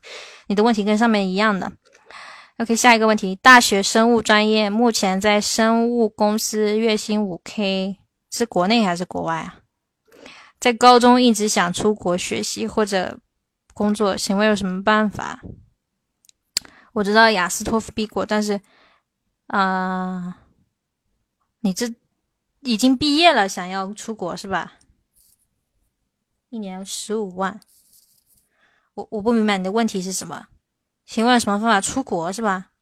[0.49, 1.73] 你的问题跟上面一样的。
[2.59, 7.97] OK，下一个问题，大学生物专业目前在生物公司月薪五 K，
[8.31, 9.55] 是国内还是国外啊？
[10.61, 13.21] 在高中一直想出国学习或者
[13.75, 15.41] 工作，请问有什么办法？
[16.95, 18.61] 我知道雅思托福必过，但是，
[19.47, 20.43] 啊，
[21.61, 21.95] 你这
[22.61, 24.79] 已经毕业了，想要出国是吧？
[26.49, 27.61] 一年十五万，
[28.95, 30.49] 我我不明白你的问题是什么？
[31.07, 32.73] 请问有什么方法出国是吧？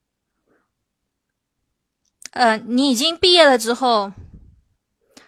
[2.30, 4.14] 呃，你已经毕业了之后，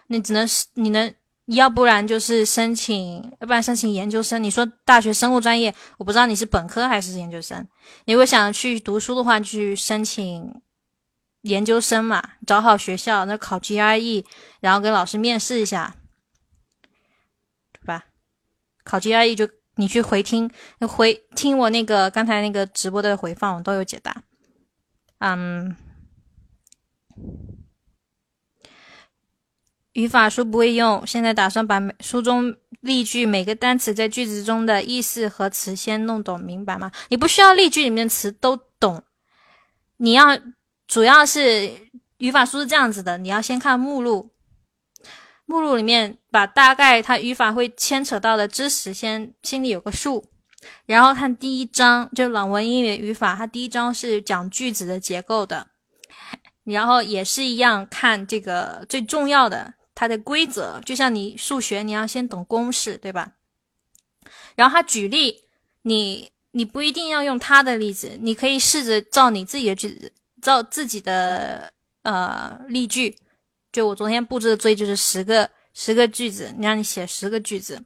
[0.07, 1.13] 你只能是你能。
[1.55, 4.41] 要不然就是申请，要不然申请研究生。
[4.43, 7.67] 你说大学生物专业，我不知道你是本科还是研究生。
[8.05, 10.61] 你如果想去读书的话，去申请
[11.41, 14.25] 研究生嘛，找好学校，那考 GRE，
[14.59, 15.95] 然后跟老师面试一下，
[17.73, 18.05] 对吧？
[18.83, 20.51] 考 GRE 就你去回听，
[20.87, 24.23] 回听我那个刚才那个直播的回放，我都有解答。
[25.19, 25.75] 嗯。
[29.99, 36.89] 语法书不会用，现在打算把书中例句每个单词在句子中的意思和词先弄懂明白吗？
[37.09, 39.03] 你不需要例句里面的词都懂，
[39.97, 40.39] 你要
[40.87, 41.69] 主要是
[42.19, 44.31] 语法书是这样子的，你要先看目录，
[45.45, 50.23] 目录里面把大概它语法会牵扯到的知识先心里有个数，
[50.85, 55.67] 然后看第一章就朗文英语语法，它第一章是讲句子的结构的，
[56.63, 59.73] 然后也是一样看这个最重要的。
[59.99, 63.33] 它的规则就像你数学，你要先懂公式，对吧？
[64.55, 65.43] 然后他举例，
[65.81, 71.73] 你你不一定要用他的例子，你可以试着照你自己的句子，照自己的
[72.03, 73.17] 呃例句。
[73.73, 77.83] 就我昨天布置的作业就是十个十个句子，你让你写十个句子，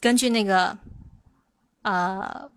[0.00, 0.78] 根据那个
[1.82, 2.50] 呃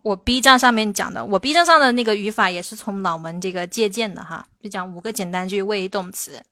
[0.00, 6.42] 我 B 站上面讲的，我 B 站上的那个语法也是从脑门这个借鉴的哈，就讲五个简单句谓语动词。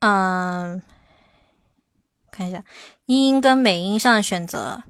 [0.00, 0.82] 嗯，
[2.30, 2.64] 看一下
[3.06, 4.82] 英音跟美音上的选择，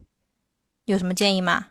[0.85, 1.69] 有什么建议吗？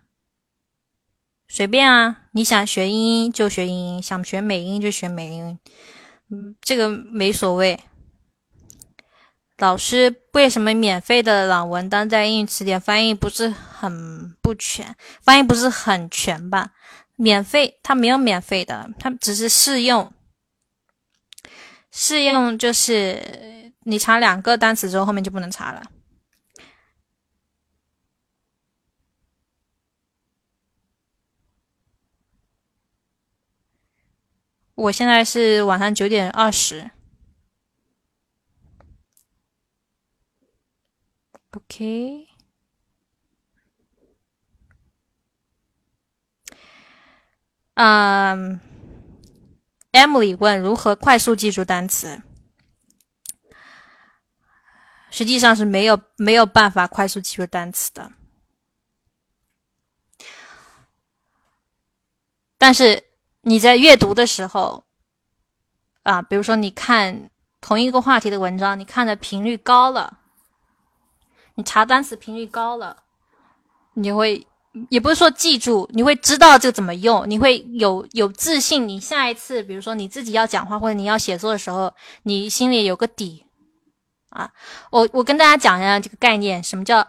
[1.47, 5.57] 随便啊，你想学英音就学英音，想学美音就学美音，
[6.29, 7.79] 嗯，这个没所谓。
[9.57, 14.95] 老师，为什么免费的朗文当代英语词典翻译不是很不全？
[15.21, 16.71] 翻译不是很全吧？
[17.15, 20.13] 免费，它没有免费的，它只是试用。
[21.91, 25.83] 试用就是你查两个单词之后，后面就不能查了。
[34.75, 36.91] 我现在是晚上九点二十。
[41.51, 42.27] OK，
[47.75, 48.68] 嗯。
[49.91, 52.21] Emily 问如何快速记住单词，
[55.09, 58.11] 实际上是没有没有办法快速记住单词的。
[62.57, 63.03] 但是
[63.41, 64.85] 你在阅读的时候，
[66.03, 70.19] 啊，比如说你看同一个话题的文章，你看的频率高了，
[71.55, 73.03] 你查单词频率高了，
[73.93, 74.45] 你就会。
[74.89, 78.87] 也不是说记住，你会知道这个怎么用，你会有有自信。
[78.87, 83.45] 你下一次，比如说你自己要讲话或者你要写作的时候，你心里有个底
[84.29, 84.51] 啊。
[84.91, 87.07] 我我跟大家讲一下这个概念，什么叫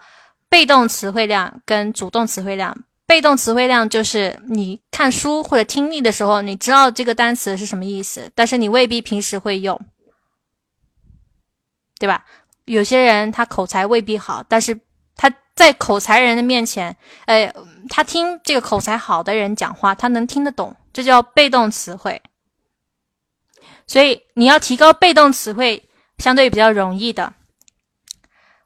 [0.48, 2.76] 被动词汇量跟主动词汇量？
[3.06, 9.80] 被动词汇量就是你看书或者听力的时候，你知道这个单词是什么意思，但是你未必平时会用，
[11.98, 12.24] 对吧？
[12.66, 14.80] 有些人他口才未必好，但是。
[15.60, 16.96] 在口才人的面前，
[17.26, 17.52] 呃，
[17.90, 22.22] 他听这个口才好的人讲话，他能听得懂，这叫被动词汇。
[23.86, 25.86] 所以你要提高被动词汇，
[26.16, 27.34] 相对比较容易的。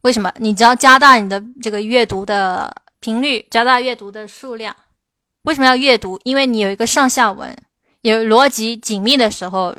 [0.03, 0.33] 为什么？
[0.37, 4.77] 你只要加大你的这个阅读的频率，加大阅读的数量。
[5.43, 6.21] 为什么要阅读？
[6.23, 7.57] 因为你有一个上下文，
[8.03, 9.75] 有逻辑紧密的时候，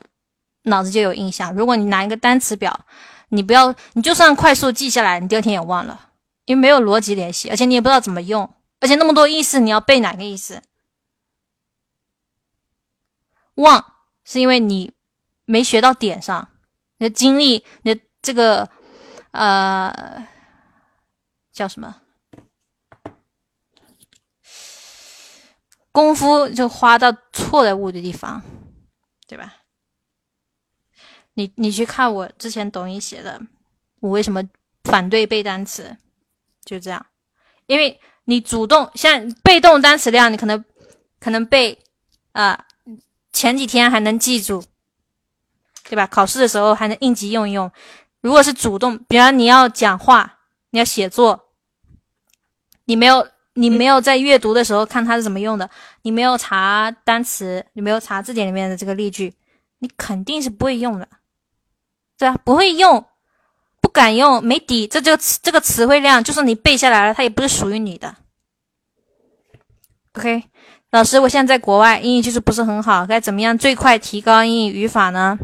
[0.63, 1.55] 脑子就有印象。
[1.55, 2.77] 如果你拿一个单词表，
[3.29, 6.04] 你不要，你就算快速记下来，你第二天也忘了。
[6.45, 10.61] 因为没有逻辑联系，而且你也不知道怎么用，而且那么多意思，你要背哪个意思？
[13.55, 13.93] 忘
[14.23, 14.93] 是因为你
[15.45, 16.49] 没学到点上，
[16.97, 18.69] 你的精力，你的这个
[19.31, 20.27] 呃
[21.51, 22.01] 叫什么
[25.91, 28.43] 功夫就花到错的物的地方，
[29.27, 29.55] 对吧？
[31.35, 33.41] 你你去看我之前抖音写的，
[34.01, 34.43] 我为什么
[34.83, 35.97] 反对背单词？
[36.65, 37.05] 就这样，
[37.67, 40.65] 因为你主动像被动单词量，你可能
[41.19, 41.77] 可能背
[42.31, 42.65] 啊，
[43.31, 44.63] 前几天还能记住，
[45.87, 46.07] 对吧？
[46.07, 47.71] 考试的时候还能应急用一用。
[48.21, 50.39] 如果是主动，比方你要讲话，
[50.71, 51.49] 你要写作，
[52.85, 55.69] 你没有你没有在阅读的时候看它是怎么用的，
[56.01, 59.35] 你没有查单词，你没有查字典里面的这个例句，
[59.77, 61.07] 你肯定是不会用的，
[62.17, 63.05] 对啊，不会用。
[63.95, 68.13] 不敢用，没底，这就这个词汇量，就算你背下来了，它也不是属于你的。
[70.15, 70.43] OK，
[70.91, 75.39] 老师，我现在在国外，英语就是不是很好，该怎么样最快提高英语语法呢？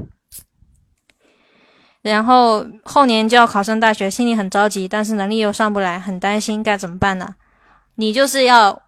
[2.01, 7.35] 然后后年就要考上大学，心里很着急，但是能力又上不来，很担心，该怎么办呢？
[7.95, 8.81] 你就是要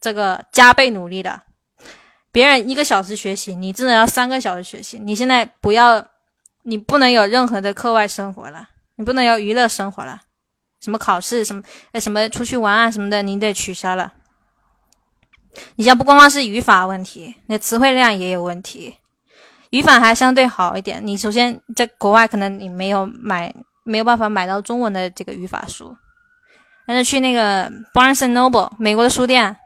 [0.00, 1.42] 这个加倍努力的，
[2.32, 4.98] 别人一个小时学习，你真的要三个小时学习。
[4.98, 6.04] 你现在不要。
[6.62, 8.68] 你不能有任何的课外生活了，
[9.00, 10.20] 你不能有娱乐生活了，
[10.78, 11.62] 什么考试什么
[11.92, 14.12] 呃什么出去玩啊什么的，你得取消了。
[15.76, 18.98] 你像不光光是语法问题，那词汇量也有问题。
[19.70, 21.00] 语法还相对好一点。
[21.02, 23.54] 你首先在国外可能你没有买，
[23.84, 25.96] 没有办法买到中文的这个语法书，
[26.86, 29.56] 但是去那个 Barnes and Noble 美国的书店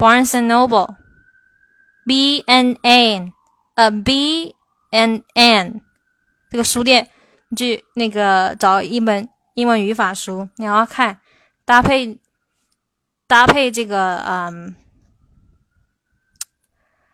[0.00, 3.32] ，Barnes and Noble，B N N，
[3.76, 4.56] 呃 B
[4.90, 5.80] N N
[6.50, 7.08] 这个书店，
[7.54, 11.20] 去那个找一本英文语法书，你要看
[11.64, 12.18] 搭配
[13.26, 14.76] 搭配这个嗯。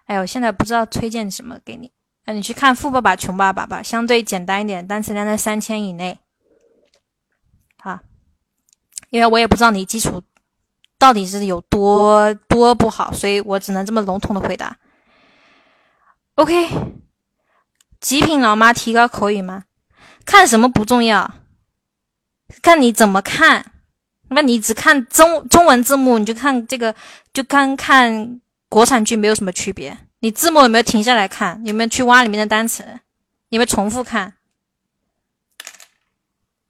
[0.06, 1.92] 哎，呦现在不知道推荐什么给你，
[2.24, 6.18] 那你去看《富爸爸穷爸爸》吧，相对简单一点，单词量在三千以内。
[7.78, 8.00] 好，
[9.10, 10.20] 因为我也不知道你基础
[10.98, 14.76] 到底是有多多不好，所以我只能这么笼统的回答。
[16.34, 16.68] OK，
[18.00, 19.66] 极品老妈提高口语吗？
[20.24, 21.34] 看什么不重要，
[22.62, 23.72] 看你怎么看。
[24.28, 26.94] 那你只看中中文字幕，你就看这个，
[27.32, 28.40] 就看看。
[28.68, 31.60] 国产剧没有什么区别，你字幕有没有停下来看？
[31.66, 32.84] 有没有去挖里面的单词？
[33.48, 34.34] 有没有重复看？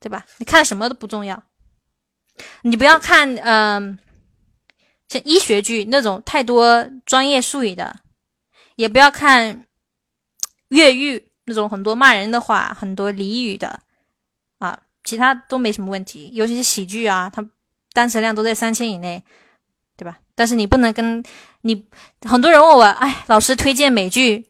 [0.00, 0.24] 对吧？
[0.38, 1.42] 你看什么都不重要，
[2.62, 3.98] 你不要看，嗯，
[5.10, 8.00] 像医学剧那种太多专业术语的，
[8.76, 9.66] 也不要看
[10.68, 13.80] 越狱那种很多骂人的话、很多俚语的
[14.58, 16.30] 啊，其他都没什么问题。
[16.32, 17.44] 尤其是喜剧啊，它
[17.92, 19.22] 单词量都在三千以内，
[19.96, 20.18] 对吧？
[20.34, 21.22] 但是你不能跟。
[21.62, 21.84] 你
[22.22, 24.46] 很多人问我，哎，老师推荐美剧，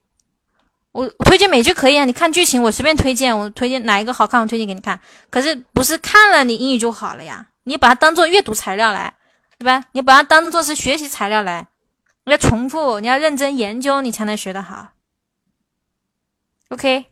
[0.93, 5.01] 我推荐美剧可以啊，你看剧情我随便推荐，我推荐哪一个好看我推荐给你看。
[5.29, 7.49] 可是不是看了你英语就好了呀？
[7.65, 9.12] 你把它当做阅读材料来，
[9.59, 9.87] 对吧？
[9.91, 11.67] 你把它当做是学习材料来，
[12.25, 14.91] 你要重复，你要认真研究，你才能学得好。
[16.70, 17.06] OK，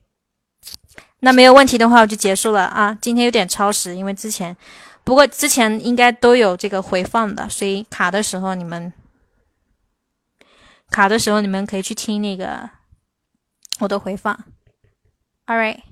[1.20, 2.96] 那没有问题的话我就结束了啊。
[3.00, 4.56] 今天有点超时，因为之前，
[5.04, 8.92] 不过之前应该都有这个回放的，所以卡的时候你们。
[10.90, 12.70] 卡的时候，你们可以去听那个
[13.80, 14.34] 我的回放。
[15.44, 15.82] All right,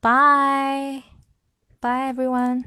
[0.00, 1.04] bye,
[1.80, 2.64] bye everyone.